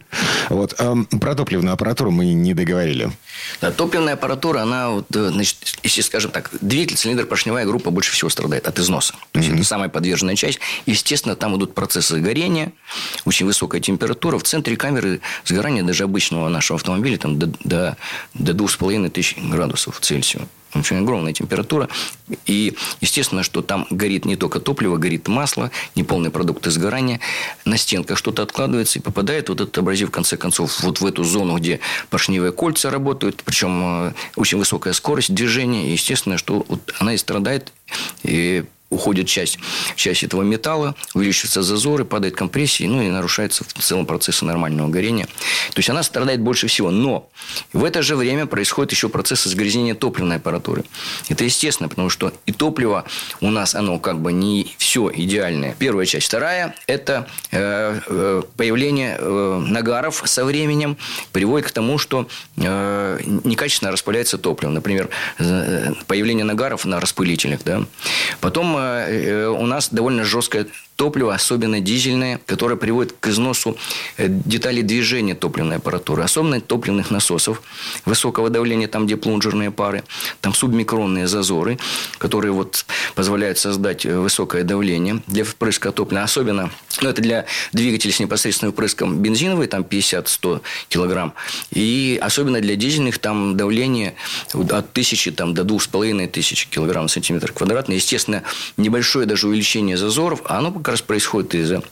[0.49, 0.75] Вот.
[0.79, 3.11] Эм, про топливную аппаратуру мы не договорили.
[3.61, 8.13] Да, топливная аппаратура, она, вот, э, значит, если, скажем так, двигатель, цилиндр, поршневая группа больше
[8.13, 9.15] всего страдает от износа.
[9.33, 9.57] То есть, mm-hmm.
[9.57, 10.61] это самая подверженная часть.
[10.87, 12.73] Естественно, там идут процессы горения,
[13.25, 14.39] очень высокая температура.
[14.39, 17.97] В центре камеры сгорания даже обычного нашего автомобиля там, до, до,
[18.35, 21.89] до 2500 градусов Цельсия очень огромная температура.
[22.47, 27.21] И, естественно, что там горит не только топливо, горит масло, неполные продукты сгорания.
[27.65, 31.25] На стенках что-то откладывается и попадает вот этот абразив, в конце концов, вот в эту
[31.25, 33.43] зону, где поршневые кольца работают.
[33.45, 35.89] Причем э, очень высокая скорость движения.
[35.89, 37.73] И, естественно, что вот она и страдает.
[38.23, 39.59] И уходит часть,
[39.97, 45.27] часть этого металла, увеличиваются зазоры, падает компрессия, ну и нарушается в целом процесс нормального горения.
[45.27, 46.91] То есть она страдает больше всего.
[46.91, 47.29] Но
[47.73, 50.85] в это же время происходит еще процесс загрязнения топливной аппаратуры.
[51.29, 53.05] Это естественно, потому что и топливо
[53.41, 55.77] у нас, оно как бы не все идеальное.
[55.79, 56.27] Первая часть.
[56.29, 60.97] Вторая– это э, э, появление э, нагаров со временем
[61.33, 64.71] приводит к тому, что некачественно распыляется топливо.
[64.71, 65.09] Например,
[66.07, 67.61] появление нагаров на распылителях.
[67.65, 67.85] Да?
[68.41, 70.67] Потом у нас довольно жесткая
[70.99, 73.77] топливо, особенно дизельное, которое приводит к износу
[74.17, 77.63] э, деталей движения топливной аппаратуры, особенно топливных насосов
[78.05, 80.03] высокого давления, там, где плунжерные пары,
[80.41, 81.79] там субмикронные зазоры,
[82.19, 82.85] которые вот
[83.15, 88.73] позволяют создать э, высокое давление для впрыска топлива, особенно ну, это для двигателей с непосредственным
[88.73, 91.33] впрыском бензиновый, там 50-100 килограмм.
[91.71, 94.15] И особенно для дизельных там давление
[94.53, 97.95] от 1000 там, до 2500 килограмм сантиметр квадратный.
[97.95, 98.43] Естественно,
[98.77, 101.83] небольшое даже увеличение зазоров, а оно как раз происходит из-за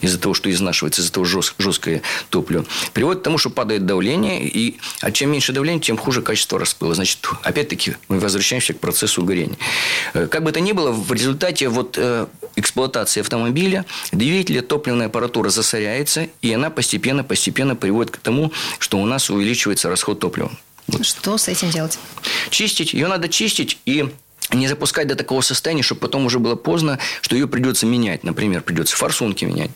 [0.00, 2.00] из-за того, что изнашивается, из-за того жест, жесткое
[2.30, 6.58] топливо, приводит к тому, что падает давление, и а чем меньше давления, тем хуже качество
[6.58, 6.94] распыла.
[6.94, 9.58] Значит, опять-таки, мы возвращаемся к процессу горения.
[10.14, 12.26] Э, как бы то ни было, в результате вот э,
[12.56, 19.28] эксплуатации автомобиля двигателя топливная аппаратура засоряется, и она постепенно-постепенно приводит к тому, что у нас
[19.28, 20.50] увеличивается расход топлива.
[21.02, 21.98] Что с этим делать?
[22.48, 22.94] Чистить.
[22.94, 24.08] Ее надо чистить и
[24.52, 28.24] не запускать до такого состояния, чтобы потом уже было поздно, что ее придется менять.
[28.24, 29.70] Например, придется форсунки менять.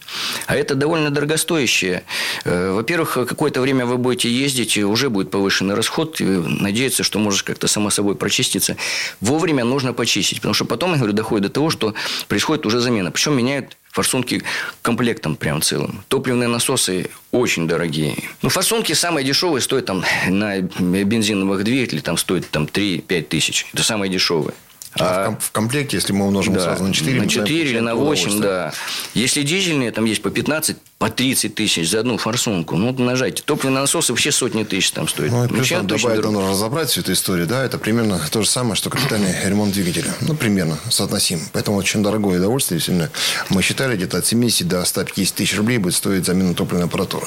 [0.47, 2.05] А это довольно дорогостоящее.
[2.45, 6.21] Э, во-первых, какое-то время вы будете ездить, и уже будет повышенный расход.
[6.21, 8.77] И надеяться, что можешь как-то само собой прочиститься.
[9.21, 10.39] Вовремя нужно почистить.
[10.39, 11.95] Потому что потом, я говорю, доходит до того, что
[12.29, 13.11] происходит уже замена.
[13.11, 14.43] Причем меняют форсунки
[14.83, 16.03] комплектом прям целым.
[16.09, 18.17] Топливные насосы очень дорогие.
[18.43, 23.67] Ну, форсунки самые дешевые стоят там на бензиновых двигателях, там стоят там 3-5 тысяч.
[23.73, 24.55] Это самые дешевые.
[24.99, 27.95] А, а в комплекте, если мы умножим да, сразу на 4, на 4 или на
[27.95, 28.73] 8, да.
[29.15, 32.77] Если дизельные, там есть по 15, по 30 тысяч за одну форсунку.
[32.77, 33.43] Ну, нажайте.
[33.43, 35.33] Топливные насосы вообще сотни тысяч там стоят.
[35.33, 38.77] Ну, плюс ну, добавить, нужно разобрать всю эту историю, да, это примерно то же самое,
[38.77, 40.15] что капитальный ремонт двигателя.
[40.21, 41.41] Ну, примерно соотносим.
[41.53, 42.81] Поэтому очень дорогое удовольствие.
[42.81, 43.11] Сильно.
[43.49, 47.27] Мы считали, где-то от 70 до 150 тысяч рублей будет стоить замена топливной аппаратуры.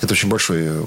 [0.00, 0.84] Это очень большой э,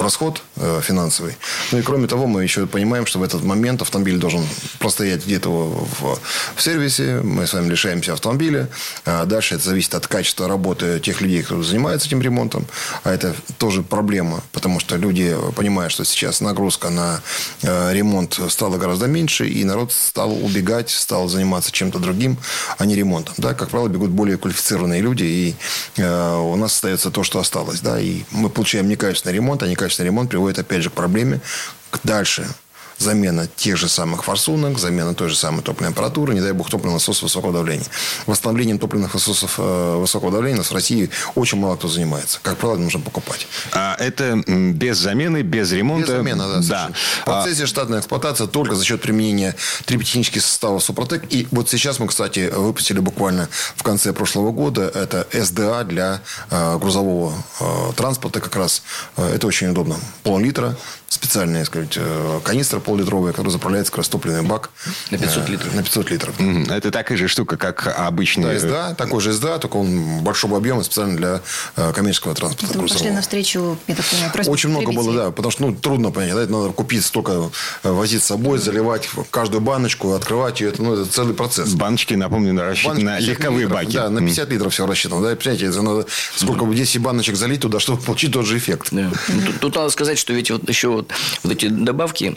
[0.00, 1.36] расход э, финансовый.
[1.72, 4.46] Ну, и кроме того, мы еще понимаем, что в этот момент автомобиль должен
[4.78, 6.18] простоять где-то в,
[6.54, 7.20] в сервисе.
[7.22, 8.68] Мы с вами лишаемся автомобиля.
[9.04, 12.66] А дальше это зависит от качества работы тех людей, кто занимается этим ремонтом.
[13.04, 17.20] А это тоже проблема, потому что люди понимают, что сейчас нагрузка на
[17.62, 22.38] э, ремонт стала гораздо меньше, и народ стал убегать, стал заниматься чем-то другим,
[22.78, 23.34] а не ремонтом.
[23.38, 23.54] Да?
[23.54, 25.56] Как правило, бегут более квалифицированные люди, и
[25.96, 27.80] э, у нас остается то, что осталось.
[27.80, 27.98] Да?
[28.00, 31.40] И мы получаем некачественный ремонт, а некачественный ремонт приводит, опять же, к проблеме
[32.04, 32.46] дальше
[32.98, 36.94] замена тех же самых форсунок, замена той же самой топливной аппаратуры, не дай бог топливный
[36.94, 37.86] насос высокого давления.
[38.26, 42.38] Восстановлением топливных насосов э, высокого давления у нас в России очень мало кто занимается.
[42.42, 43.46] Как правило, нужно покупать.
[43.72, 46.12] А это без замены, без ремонта?
[46.12, 46.60] Без замены, да.
[46.60, 46.90] да.
[47.22, 47.66] В процессе а...
[47.66, 49.54] штатная эксплуатация только за счет применения
[49.84, 51.24] триботехнических составов Супротек.
[51.30, 56.78] И вот сейчас мы, кстати, выпустили буквально в конце прошлого года это СДА для э,
[56.78, 58.82] грузового э, транспорта как раз.
[59.16, 59.96] Э, это очень удобно.
[60.22, 60.76] Пол-литра,
[61.08, 64.70] специальная, сказать, э, канистра пол-литровая, которая заправляется как раз топливный бак.
[65.10, 65.74] На 500 литров.
[65.74, 66.40] На 500 литров.
[66.40, 66.72] Mm-hmm.
[66.72, 68.44] Это такая же штука, как обычный...
[68.44, 71.40] Да, СДА, такой же СДА, только он большого объема, специально для
[71.76, 72.66] э, коммерческого транспорта.
[72.70, 76.12] Это вы пошли навстречу, я так понимаю, Очень много было, да, потому что, ну, трудно
[76.12, 77.50] понять, да, это надо купить столько,
[77.82, 81.74] э, возить с собой, заливать каждую баночку, открывать ее, это, ну, это целый процесс.
[81.74, 83.96] Баночки, напомню, рассчитаны на легковые литров, баки.
[83.96, 87.60] Да, на 50 литров все рассчитано, да, понимаете, это надо сколько бы 10 баночек залить
[87.60, 88.88] туда, чтобы получить тот же эффект.
[88.92, 89.10] Да.
[89.28, 91.10] Ну, тут, тут надо сказать, что ведь вот еще вот,
[91.42, 92.36] вот эти добавки,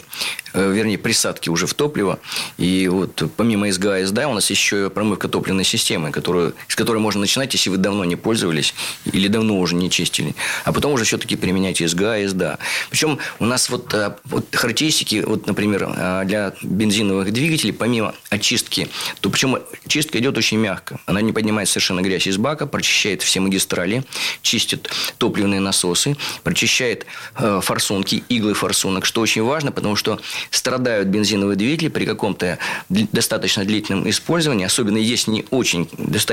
[0.54, 2.18] вернее, присадки уже в топливо.
[2.58, 6.98] И вот помимо СГА и СДА у нас еще промывка топливной системы, которую, с которой
[6.98, 8.74] можно начинать, если вы давно не пользовались
[9.04, 10.34] или давно уже не чистили.
[10.64, 12.58] А потом уже все-таки применять СГА и СДА.
[12.90, 18.88] Причем у нас вот, э, вот характеристики, вот, например, э, для бензиновых двигателей, помимо очистки,
[19.20, 21.00] то причем чистка идет очень мягко.
[21.06, 24.04] Она не поднимает совершенно грязь из бака, прочищает все магистрали,
[24.42, 30.20] чистит топливные насосы, прочищает форсунки, иглы форсунок, что очень важно, потому что
[30.50, 35.88] страдают бензиновые двигатели при каком-то достаточно длительном использовании, особенно если не очень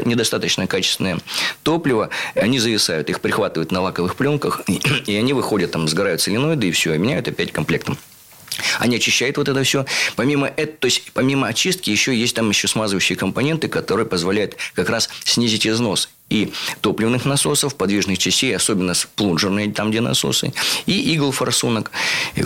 [0.05, 1.19] недостаточно качественное
[1.63, 4.61] топливо, они зависают, их прихватывают на лаковых пленках,
[5.05, 7.97] и они выходят, там сгорают соленоиды, и все, и меняют опять комплектом.
[8.79, 9.85] Они очищают вот это все.
[10.15, 14.89] Помимо этого, то есть помимо очистки еще есть там еще смазывающие компоненты, которые позволяют как
[14.89, 20.53] раз снизить износ и топливных насосов, подвижных частей, особенно плунжерные, там, где насосы,
[20.85, 21.91] и игл форсунок.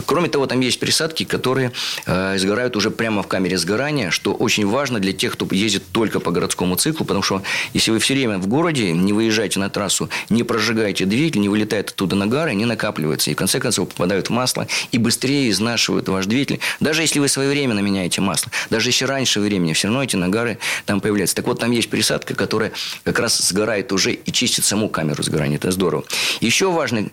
[0.06, 1.72] Кроме того, там есть присадки, которые
[2.06, 6.20] э, сгорают уже прямо в камере сгорания, что очень важно для тех, кто ездит только
[6.20, 7.42] по городскому циклу, потому что
[7.74, 11.90] если вы все время в городе, не выезжаете на трассу, не прожигаете двигатель, не вылетает
[11.90, 16.28] оттуда нагары, они накапливаются, и в конце концов попадают в масло и быстрее изнашивают ваш
[16.28, 16.60] двигатель.
[16.80, 21.02] Даже если вы своевременно меняете масло, даже если раньше времени, все равно эти нагары там
[21.02, 21.36] появляются.
[21.36, 22.72] Так вот, там есть присадка, которая
[23.04, 25.56] как раз сгорает убирает уже и чистит саму камеру сгорания.
[25.56, 26.04] Это здорово.
[26.42, 27.10] Еще важно,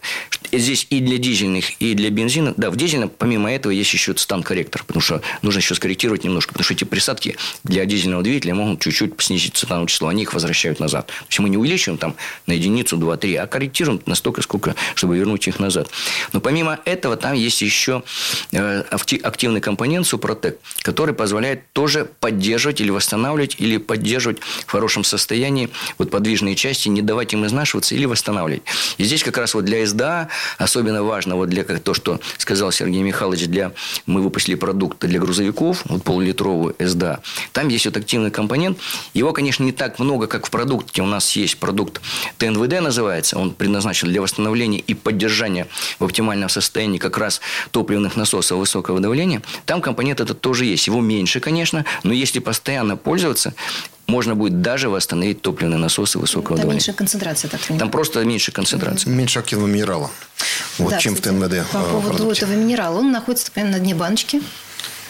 [0.53, 2.55] здесь и для дизельных, и для бензина.
[2.57, 6.65] Да, в дизельном, помимо этого, есть еще стан-корректор, потому что нужно еще скорректировать немножко, потому
[6.65, 11.07] что эти присадки для дизельного двигателя могут чуть-чуть снизить ценовое число, они их возвращают назад.
[11.07, 12.17] То есть мы не увеличиваем там
[12.47, 15.89] на единицу, два, три, а корректируем настолько, сколько, чтобы вернуть их назад.
[16.33, 18.03] Но помимо этого, там есть еще
[18.53, 18.83] э,
[19.23, 26.11] активный компонент Супротек, который позволяет тоже поддерживать или восстанавливать, или поддерживать в хорошем состоянии вот
[26.11, 28.63] подвижные части, не давать им изнашиваться или восстанавливать.
[28.97, 32.73] И здесь как раз вот для СДА особенно важно, вот для как то, что сказал
[32.73, 33.73] Сергей Михайлович, для
[34.07, 37.21] мы выпустили продукт для грузовиков, вот полулитровую СДА.
[37.53, 38.79] Там есть вот активный компонент.
[39.15, 41.03] Его, конечно, не так много, как в продукте.
[41.03, 42.01] У нас есть продукт
[42.39, 43.39] ТНВД называется.
[43.39, 45.67] Он предназначен для восстановления и поддержания
[45.99, 49.43] в оптимальном состоянии как раз топливных насосов высокого давления.
[49.67, 50.87] Там компонент этот тоже есть.
[50.87, 53.55] Его меньше, конечно, но если постоянно пользоваться,
[54.09, 56.75] можно будет даже восстановить топливные насосы высокого Там давления.
[56.81, 57.81] меньше концентрация, так понимаю.
[57.81, 59.09] Там просто меньше концентрации.
[59.11, 60.11] Меньше активного минерала.
[60.79, 61.71] Вот, Да, чем кстати, в ТНВД.
[61.71, 62.45] По э, поводу продукте.
[62.47, 62.99] этого минерала.
[62.99, 64.41] Он находится понимаю, на дне баночки.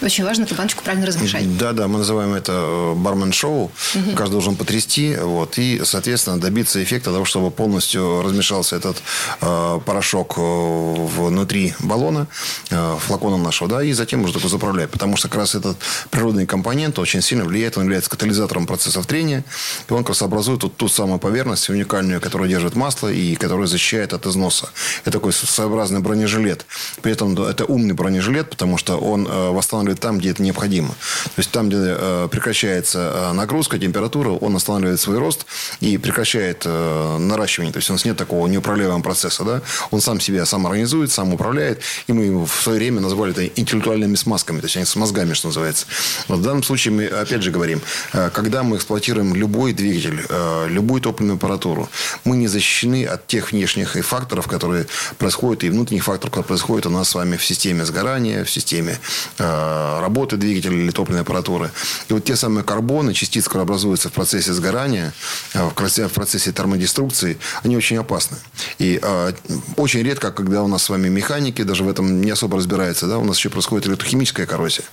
[0.00, 1.58] Очень важно эту баночку правильно размешать.
[1.58, 3.70] Да, да, мы называем это э, бармен-шоу.
[4.16, 9.02] Каждый должен потрясти, вот, и, соответственно, добиться эффекта того, чтобы полностью размешался этот
[9.40, 12.28] э, порошок э, внутри баллона,
[12.70, 14.90] э, флакона нашего, да, и затем уже только заправлять.
[14.90, 15.76] Потому что как раз этот
[16.11, 19.44] природный компонент очень сильно влияет, он является катализатором процессов трения,
[19.88, 23.66] и он как раз образует вот ту самую поверхность уникальную, которая держит масло и которая
[23.66, 24.68] защищает от износа.
[25.02, 26.66] Это такой своеобразный бронежилет.
[27.02, 29.50] При этом это умный бронежилет, потому что он э,
[29.88, 30.88] восстанавливает там, где это необходимо.
[30.88, 35.46] То есть там, где э, прекращается э, нагрузка, температура, он останавливает свой рост
[35.81, 37.72] и прекращает э, наращивание.
[37.72, 39.44] То есть у нас нет такого неуправляемого процесса.
[39.44, 39.62] Да?
[39.90, 41.83] Он сам себя сам организует, сам управляет.
[42.09, 44.61] И мы в свое время назвали это интеллектуальными смазками.
[44.61, 45.87] То есть они с мозгами, что называется.
[46.29, 47.81] Вот в данном случае мы опять же говорим,
[48.12, 51.88] э, когда мы эксплуатируем любой двигатель, э, любую топливную аппаратуру,
[52.24, 54.87] мы не защищены от тех внешних факторов, которые
[55.18, 58.98] происходят, и внутренних факторов, которые происходят у нас с вами в системе сгорания, в системе
[59.38, 61.71] э, работы двигателя или топливной аппаратуры.
[62.09, 65.12] И вот те самые карбоны, частицы, которые образуются в процессе сгорания,
[65.55, 68.37] э, в процессе, термодеструкции, они очень опасны.
[68.79, 69.33] И э,
[69.77, 73.19] очень редко, когда у нас с вами механики даже в этом не особо разбираются, да,
[73.19, 74.85] у нас еще происходит электрохимическая коррозия.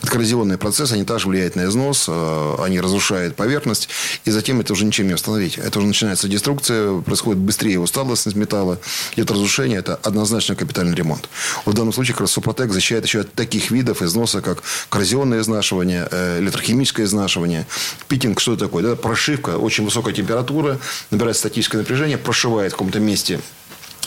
[0.00, 3.88] Вот коррозионный процесс, они также влияют на износ, э, они разрушают поверхность,
[4.24, 5.58] и затем это уже ничем не остановить.
[5.58, 8.78] Это уже начинается деструкция, происходит быстрее усталость металла,
[9.16, 11.28] идет разрушение, это однозначно капитальный ремонт.
[11.64, 15.40] Вот в данном случае как раз Супротек защищает еще от таких видов износа, как коррозионное
[15.40, 17.66] изнашивание, э, электрохимическое изнашивание.
[18.08, 18.82] Питинг, что это такое?
[18.82, 18.96] Да?
[18.96, 20.78] Прошивка, очень высокая температура,
[21.10, 23.40] набирает статическое напряжение, прошивает в каком-то месте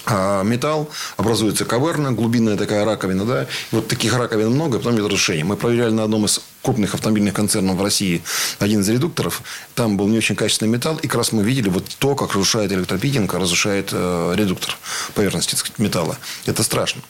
[0.08, 5.06] а, металл, образуется каверна, глубинная такая раковина, да, вот таких раковин много, и потом идет
[5.06, 5.44] разрушение.
[5.44, 8.22] Мы проверяли на одном из крупных автомобильных концернов в России
[8.60, 9.42] один из редукторов,
[9.74, 12.72] там был не очень качественный металл, и как раз мы видели вот то, как разрушает
[12.72, 14.78] электропитинг, разрушает э, редуктор
[15.16, 16.18] поверхности металла.
[16.46, 17.02] Это страшно.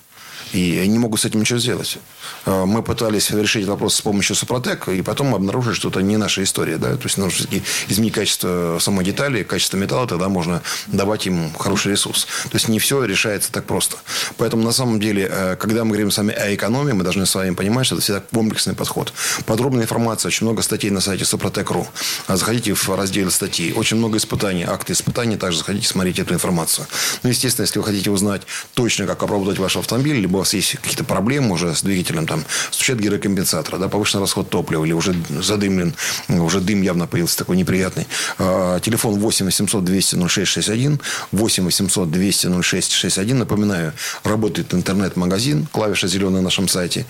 [0.53, 1.97] И не могут с этим ничего сделать.
[2.45, 6.43] Э, Мы пытались решить вопрос с помощью Супротек, и потом обнаружили, что это не наша
[6.43, 6.77] история.
[6.77, 6.95] Да?
[6.95, 11.91] То есть нужно все-таки изменить качество самой детали, качество металла, тогда можно давать им хороший
[11.93, 12.27] ресурс.
[12.43, 13.97] То есть не все решается так просто.
[14.37, 17.35] Поэтому на самом деле, э, когда мы говорим с вами о экономии, мы должны с
[17.35, 19.13] вами понимать, что это всегда комплексный подход.
[19.45, 21.87] Подробная информация, очень много статей на сайте Супротек.ру.
[22.27, 23.73] А Заходите в раздел статей.
[23.73, 25.37] Очень много испытаний, акты испытаний.
[25.37, 26.87] Также заходите, смотрите эту информацию.
[27.23, 31.03] Ну, естественно, если вы хотите узнать точно, как обработать ваш автомобиль, либо вас есть какие-то
[31.03, 35.95] проблемы уже с двигателем, там, стучат гирокомпенсатора, да, повышенный расход топлива, или уже задымлен,
[36.29, 38.07] уже дым явно появился такой неприятный.
[38.37, 40.99] А, телефон 8 800 200 0661,
[41.31, 43.39] 8 800 200 0661.
[43.39, 47.05] Напоминаю, работает интернет-магазин, клавиша зеленая на нашем сайте.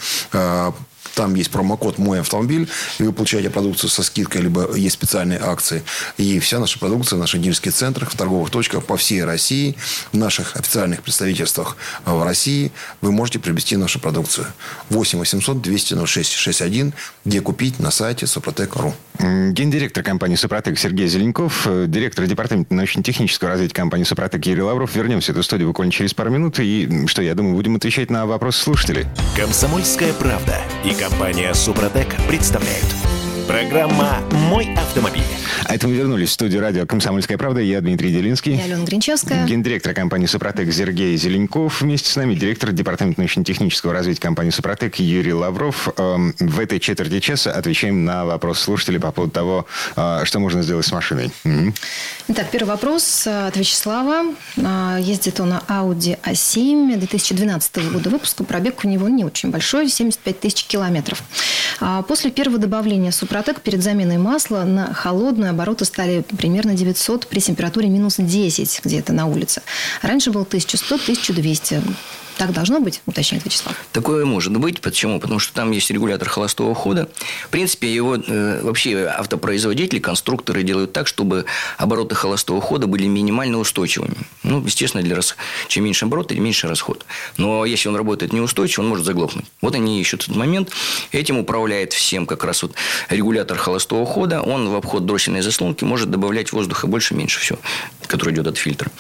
[1.16, 5.84] Там есть промокод «Мой автомобиль», и вы получаете продукцию со скидкой, либо есть специальные акции.
[6.18, 9.76] И вся наша продукция в наших дилерских центрах, в торговых точках по всей России,
[10.12, 14.48] в наших официальных представительствах в России вы можете приобрести нашу продукцию.
[14.90, 18.94] 8 800 200 0661, где купить на сайте супротек.ру.
[19.20, 24.94] М, Гендиректор компании «Супротек» Сергей Зеленков, э, директор департамента научно-технического развития компании «Супротек» Юрий Лавров.
[24.96, 26.60] Вернемся в эту студию буквально через пару минут.
[26.60, 29.06] И, что, я думаю, будем отвечать на вопросы слушателей.
[29.36, 33.25] Комсомольская правда и компания Супротек представляют.
[33.48, 35.22] Программа «Мой автомобиль».
[35.66, 37.62] А это мы вернулись в студию радио «Комсомольская правда».
[37.62, 38.56] Я Дмитрий Делинский.
[38.56, 39.46] Я Алена Гринчевская.
[39.46, 41.82] Гендиректор компании «Супротек» Сергей Зеленков.
[41.82, 45.90] Вместе с нами директор департамента научно-технического развития компании «Супротек» Юрий Лавров.
[45.98, 50.64] Эм, В этой четверти часа отвечаем на вопрос слушателей по поводу того, э, что можно
[50.64, 51.32] сделать с машиной.
[52.28, 54.34] Итак, первый вопрос э, от Вячеслава.
[54.64, 58.44] А, Ездит он на Audi A7 2012 года выпуска.
[58.44, 61.22] Пробег у него не очень большой, 75 тысяч километров.
[61.80, 67.28] А После первого добавления Супротек Супротек перед заменой масла на холодную обороты стали примерно 900
[67.28, 69.62] при температуре минус 10 где-то на улице.
[70.02, 71.84] Раньше был 1100-1200.
[72.38, 73.76] Так должно быть, уточняет Вячеслав.
[73.94, 74.82] Такое может быть.
[74.82, 75.20] Почему?
[75.20, 77.08] Потому что там есть регулятор холостого хода.
[77.46, 81.46] В принципе, его э, вообще автопроизводители, конструкторы делают так, чтобы
[81.78, 84.16] обороты холостого хода были минимально устойчивыми.
[84.44, 85.38] Ну, естественно, для рас...
[85.70, 87.06] чем меньше обороты, тем меньше расход.
[87.38, 89.46] Но если он работает неустойчиво, он может заглохнуть.
[89.62, 90.72] Вот они ищут этот момент.
[91.14, 92.74] Этим управляет всем как раз вот
[93.10, 94.42] регулятор холостого хода.
[94.42, 97.58] Он в обход дроссельной заслонки может добавлять воздуха больше-меньше все,
[98.08, 98.92] который идет от фильтра.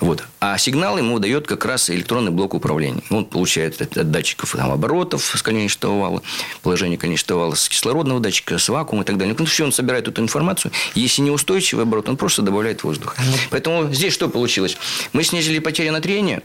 [0.00, 0.24] Вот.
[0.40, 3.02] А сигнал ему дает как раз электронный блок управления управления.
[3.10, 6.22] Он получает от датчиков там, оборотов с конечного вала,
[6.62, 9.34] положение конечного вала, с кислородного датчика, с вакуума и так далее.
[9.38, 10.72] Ну, все, он собирает эту информацию.
[10.94, 13.16] Если неустойчивый оборот, он просто добавляет воздух.
[13.50, 14.76] Поэтому здесь что получилось?
[15.12, 16.42] Мы снизили потери на трение,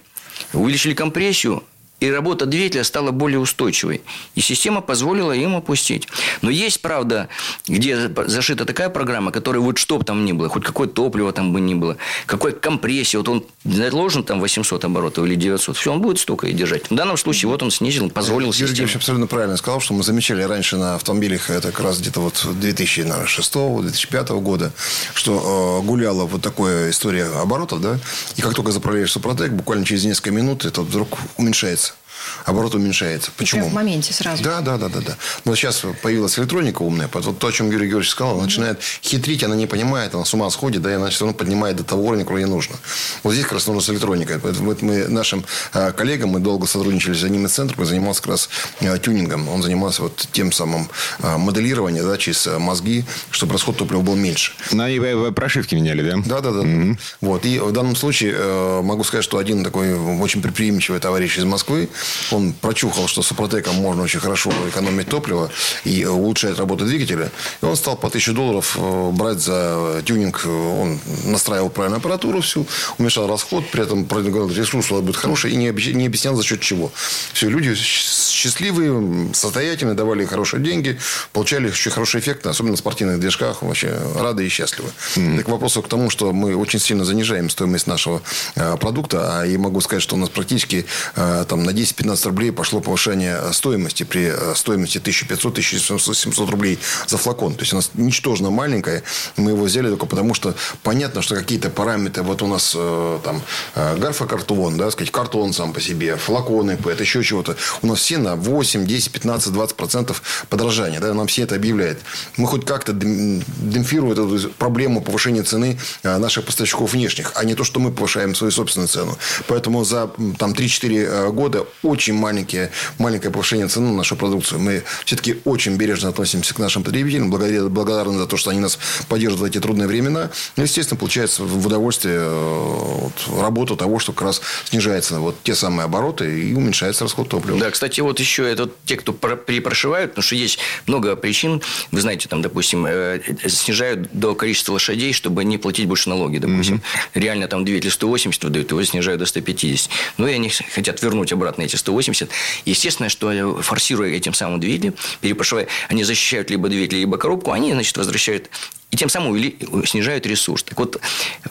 [0.53, 1.63] увеличили компрессию,
[1.99, 4.01] и работа двигателя стала более устойчивой.
[4.35, 6.07] И система позволила им опустить.
[6.41, 7.27] Но есть, правда,
[7.67, 11.53] где зашита такая программа, которая вот что бы там ни было, хоть какое топливо там
[11.53, 16.01] бы ни было, какой компрессия, вот он заложен там 800 оборотов или 900, все, он
[16.01, 16.91] будет столько и держать.
[16.91, 18.91] В данном случае вот он снизил, позволил Юрий системе.
[18.93, 24.39] абсолютно правильно сказал, что мы замечали раньше на автомобилях, это как раз где-то вот 2006-2005
[24.41, 24.71] года,
[25.15, 27.99] что э, гуляла вот такая история оборотов, да,
[28.35, 32.06] и как только заправляешь Супротек, буквально через несколько минут это вдруг уменьшается Tschüss.
[32.45, 33.31] Оборот уменьшается.
[33.37, 33.61] Почему?
[33.61, 34.43] Прям в моменте сразу.
[34.43, 35.17] Да, да, да, да, да.
[35.45, 37.09] Но сейчас появилась электроника умная.
[37.11, 40.33] Вот то, о чем Юрий Георгиевич сказал, она начинает хитрить, она не понимает, она с
[40.33, 42.75] ума сходит, да, и она все равно поднимает до того уровня, куда ей нужно.
[43.23, 44.37] Вот здесь как раз нужно с электроникой.
[44.37, 48.31] Вот мы нашим а, коллегам, мы долго сотрудничали с одним из центров, и занимался как
[48.31, 48.49] раз
[48.81, 49.47] а, тюнингом.
[49.49, 50.89] Он занимался вот тем самым
[51.19, 54.53] а, моделированием, да, через мозги, чтобы расход топлива был меньше.
[54.71, 56.17] На и прошивки меняли, да?
[56.25, 56.61] Да, да, да.
[56.61, 56.97] Mm-hmm.
[57.21, 57.45] Вот.
[57.45, 61.89] И в данном случае э, могу сказать, что один такой очень предприимчивый товарищ из Москвы,
[62.31, 65.49] он прочухал, что Супротеком можно очень хорошо экономить топливо
[65.83, 67.31] и улучшать работу двигателя.
[67.61, 70.45] И он стал по 1000 долларов э, брать за тюнинг.
[70.45, 72.65] Он настраивал правильную аппаратуру всю,
[72.97, 76.91] уменьшал расход, при этом говорил, ресурс будет хороший и не объяснял за счет чего.
[77.33, 80.99] Все, люди счастливые, состоятельные, давали хорошие деньги,
[81.33, 84.89] получали очень хороший эффект, особенно на спортивных движках, вообще рады и счастливы.
[85.15, 85.37] Mm-hmm.
[85.37, 88.21] Так вопросу к тому, что мы очень сильно занижаем стоимость нашего
[88.55, 90.85] э, продукта, а я могу сказать, что у нас практически
[91.15, 97.55] э, там, на 10-15 рублей пошло повышение стоимости при э, стоимости 1500-1700 рублей за флакон.
[97.55, 99.03] То есть, у нас ничтожно маленькая.
[99.35, 103.41] Мы его взяли только потому, что понятно, что какие-то параметры, вот у нас э, там
[103.75, 107.55] э, гарфокартон, да, сказать, картон сам по себе, флаконы, это еще чего-то.
[107.81, 110.99] У нас все на 8, 10, 15, 20 процентов подорожания.
[110.99, 111.99] Да, нам все это объявляет.
[112.37, 117.79] Мы хоть как-то демпфируем эту проблему повышения цены наших поставщиков внешних, а не то, что
[117.79, 119.17] мы повышаем свою собственную цену.
[119.47, 124.59] Поэтому за там, 3-4 года очень маленькие, маленькое повышение цены на нашу продукцию.
[124.59, 128.77] Мы все-таки очень бережно относимся к нашим потребителям, благодарны за то, что они нас
[129.07, 130.29] поддерживают в эти трудные времена.
[130.55, 135.55] Ну, естественно, получается в удовольствие э, вот, работа того, что как раз снижается вот те
[135.55, 137.59] самые обороты и уменьшается расход топлива.
[137.59, 141.61] Да, кстати, вот еще это те, кто перепрошивают, потому что есть много причин.
[141.91, 146.75] Вы знаете, там, допустим, э, снижают до количества лошадей, чтобы не платить больше налоги, допустим.
[146.75, 147.19] Mm-hmm.
[147.19, 149.89] Реально там двигатель 180 выдают, его снижают до 150.
[150.17, 152.29] Ну, и они хотят вернуть обратно эти 180.
[152.65, 157.97] Естественно, что форсируя этим самым двигателем, перепрошивая, они защищают либо двигатель, либо коробку, они, значит,
[157.97, 158.49] возвращают
[158.89, 159.37] и тем самым
[159.85, 160.63] снижают ресурс.
[160.63, 160.99] Так вот,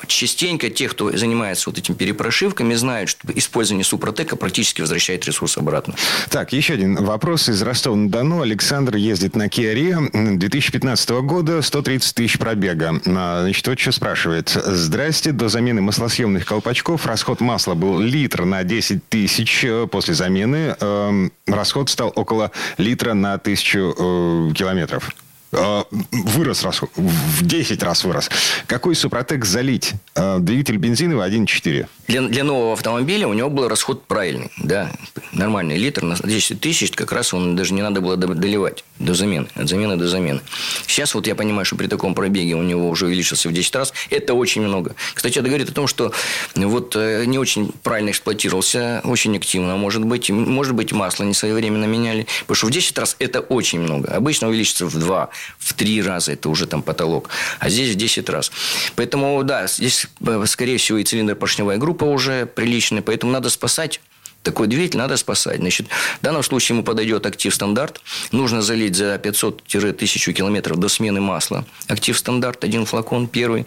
[0.07, 5.95] частенько те, кто занимается вот этими перепрошивками, знают, что использование Супротека практически возвращает ресурс обратно.
[6.31, 8.41] Так, еще один вопрос из Ростова-на-Дону.
[8.41, 13.01] Александр ездит на Kia Rio 2015 года, 130 тысяч пробега.
[13.07, 14.49] А, значит, вот что спрашивает.
[14.49, 20.75] Здрасте, до замены маслосъемных колпачков расход масла был литр на 10 тысяч э, после замены.
[20.81, 25.11] Эм, расход стал около литра на тысячу э, километров.
[25.57, 28.29] Э, вырос расход, в 10 раз вырос.
[28.67, 29.95] Какой Супротек залить?
[30.15, 31.87] Э, двигатель бензиновый 1.4.
[32.09, 34.51] Для, для нового автомобиля у него был расход правильный.
[34.59, 34.93] Да,
[35.33, 39.49] нормальный литр на 10 тысяч, как раз он даже не надо было доливать до замены.
[39.55, 40.41] От замены до замены.
[40.87, 43.93] Сейчас вот я понимаю, что при таком пробеге у него уже увеличился в 10 раз.
[44.11, 44.95] Это очень много.
[45.15, 46.13] Кстати, это говорит о том, что
[46.55, 50.31] вот э, не очень правильно эксплуатировался, очень активно, может быть.
[50.31, 52.27] Может быть, масло не своевременно меняли.
[52.41, 54.13] Потому что в 10 раз это очень много.
[54.13, 56.33] Обычно увеличится в 2, в 3 раза.
[56.33, 57.31] Это уже там потолок.
[57.59, 58.51] А здесь в 10 раз.
[58.97, 63.03] Поэтому, да, здесь, э, скорее всего, и цилиндр поршневая группа уже приличная.
[63.03, 64.01] Поэтому надо спасать
[64.47, 65.59] такой двигатель надо спасать.
[65.59, 65.89] Значит,
[66.21, 68.01] в данном случае ему подойдет актив стандарт.
[68.31, 71.65] Нужно залить за 500-1000 километров до смены масла.
[71.89, 73.67] Актив стандарт, один флакон, первый.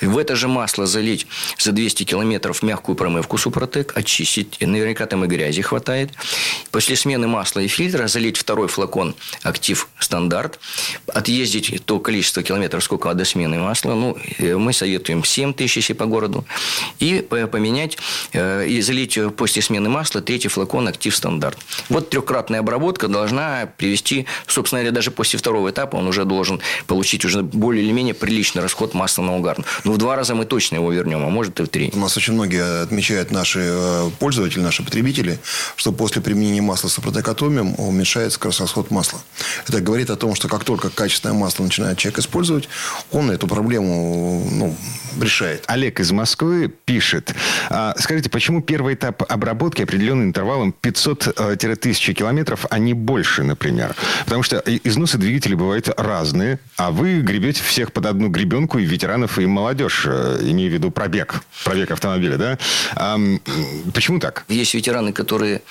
[0.00, 1.26] В это же масло залить
[1.58, 4.60] за 200 километров мягкую промывку Супротек, очистить.
[4.60, 6.10] Наверняка там и грязи хватает.
[6.70, 10.60] После смены масла и фильтра залить второй флакон актив стандарт.
[11.08, 13.94] Отъездить то количество километров, сколько до смены масла.
[13.94, 16.44] Ну, э, мы советуем 7 тысяч, если по городу.
[17.00, 17.98] И поменять
[18.32, 21.58] э, и залить после смены масла третий флакон актив стандарт.
[21.88, 27.24] Вот трехкратная обработка должна привести, собственно говоря, даже после второго этапа он уже должен получить
[27.24, 29.56] уже более или менее приличный расход масла на угар.
[29.84, 31.90] Ну, в два раза мы точно его вернем, а может и в три.
[31.94, 35.38] У нас очень многие отмечают наши э, пользователи, наши потребители,
[35.76, 39.20] что после применения масла с опротекатомием уменьшается как раз расход масла.
[39.66, 42.68] Это говорит о том, что как только качественное масло начинает человек использовать,
[43.10, 44.76] он эту проблему ну,
[45.20, 45.64] решает.
[45.66, 47.34] Олег из Москвы пишет.
[47.70, 53.94] А, скажите, почему первый этап обработки определенным интервалом 500-1000 километров, а не больше, например?
[54.24, 59.38] Потому что износы двигателей бывают разные, а вы гребете всех под одну гребенку и ветеранов,
[59.38, 62.58] и молодежь, э, имею в виду пробег, пробег автомобиля, да?
[62.96, 63.16] А,
[63.94, 64.44] почему так?
[64.48, 65.62] Есть ветераны, которые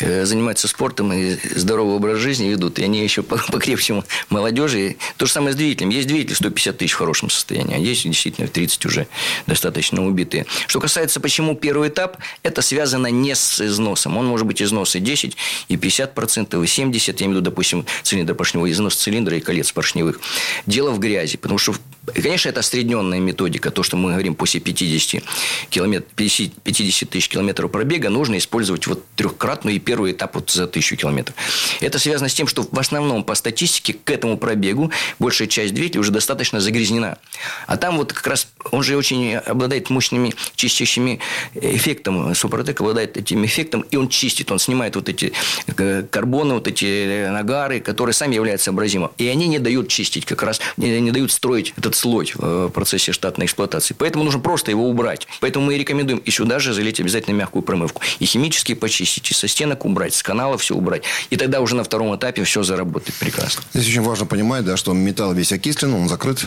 [0.00, 4.96] э, занимаются спортом и здоровый образ жизни ведут, и они еще покрепче молодежи.
[5.16, 5.88] То же самое с двигателем.
[5.90, 9.06] Есть двигатель 150 тысяч в хорошем состоянии, а есть действительно 30 уже
[9.46, 10.44] достаточно убитые.
[10.66, 14.16] Что касается, почему первый этап, это связано не с износом.
[14.16, 15.36] Он может быть износ и 10,
[15.68, 19.40] и 50 процентов, и 70, я имею в виду, допустим, цилиндр поршневой, износ цилиндра и
[19.40, 20.20] колец поршневых.
[20.66, 21.74] Дело в грязи, потому что
[22.14, 23.70] Конечно, это осредненная методика.
[23.70, 25.22] То, что мы говорим после 50,
[25.70, 30.66] километр, 50, 50 тысяч километров пробега, нужно использовать вот трехкратную и первый этап вот за
[30.66, 31.36] тысячу километров.
[31.80, 36.00] Это связано с тем, что в основном по статистике к этому пробегу большая часть двигателя
[36.00, 37.18] уже достаточно загрязнена.
[37.66, 41.20] А там вот как раз он же очень обладает мощными чистящими
[41.54, 42.34] эффектом.
[42.34, 45.32] Супротек обладает этим эффектом, и он чистит, он снимает вот эти
[45.66, 49.10] э, карбоны, вот эти нагары, которые сами являются абразимом.
[49.18, 52.70] И они не дают чистить как раз, не, не дают строить этот слой э, в
[52.70, 53.94] процессе штатной эксплуатации.
[53.98, 55.26] Поэтому нужно просто его убрать.
[55.40, 58.02] Поэтому мы и рекомендуем и сюда же залить обязательно мягкую промывку.
[58.18, 61.02] И химически почистить, и со стенок убрать, с канала все убрать.
[61.30, 63.62] И тогда уже на втором этапе все заработает прекрасно.
[63.74, 66.46] Здесь очень важно понимать, да, что металл весь окислен, он закрыт,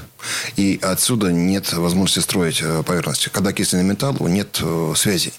[0.56, 3.30] и отсюда нет возможности строить э, поверхности.
[3.32, 5.34] Когда окисленный металл, нет э, связи.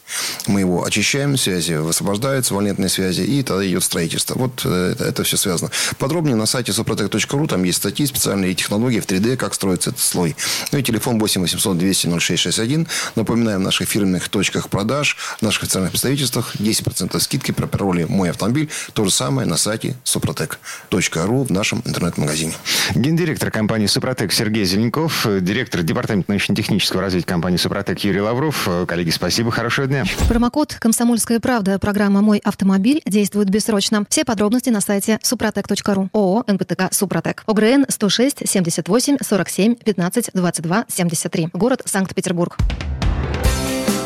[0.46, 4.38] Мы его очищаем, связи высвобождаются, валентные связи, и тогда идет строительство.
[4.38, 5.70] Вот это, это все связано.
[5.98, 10.36] Подробнее на сайте suprotec.ru, там есть статьи, специальные технологии в 3D, как строится этот слой.
[10.72, 12.88] Ну и телефон 8 800 200 0661.
[13.14, 18.30] Напоминаем, в наших фирменных точках продаж, в наших официальных представительствах 10% скидки про пароли «Мой
[18.30, 18.68] автомобиль».
[18.92, 22.54] То же самое на сайте suprotec.ru в нашем интернет-магазине.
[22.94, 28.68] Гендиректор компании «Супротек» Сергей Зеленков, директор департамента научно-технического развития компании «Супротек» Юрий Лавров.
[28.86, 30.04] Коллеги, спасибо, хорошего дня.
[30.28, 34.04] Промокод «Комсомольская правда» программа «Мой автомобиль» действует бессрочно.
[34.08, 36.08] Все подробности на сайте suprotec.ru.
[36.12, 37.44] ООО «НПТК Супротек».
[37.46, 41.48] ОГРН 106 78 47 15 22 73.
[41.52, 42.56] Город Санкт-Петербург.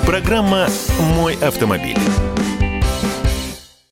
[0.07, 0.69] Программа
[1.17, 1.99] «Мой автомобиль».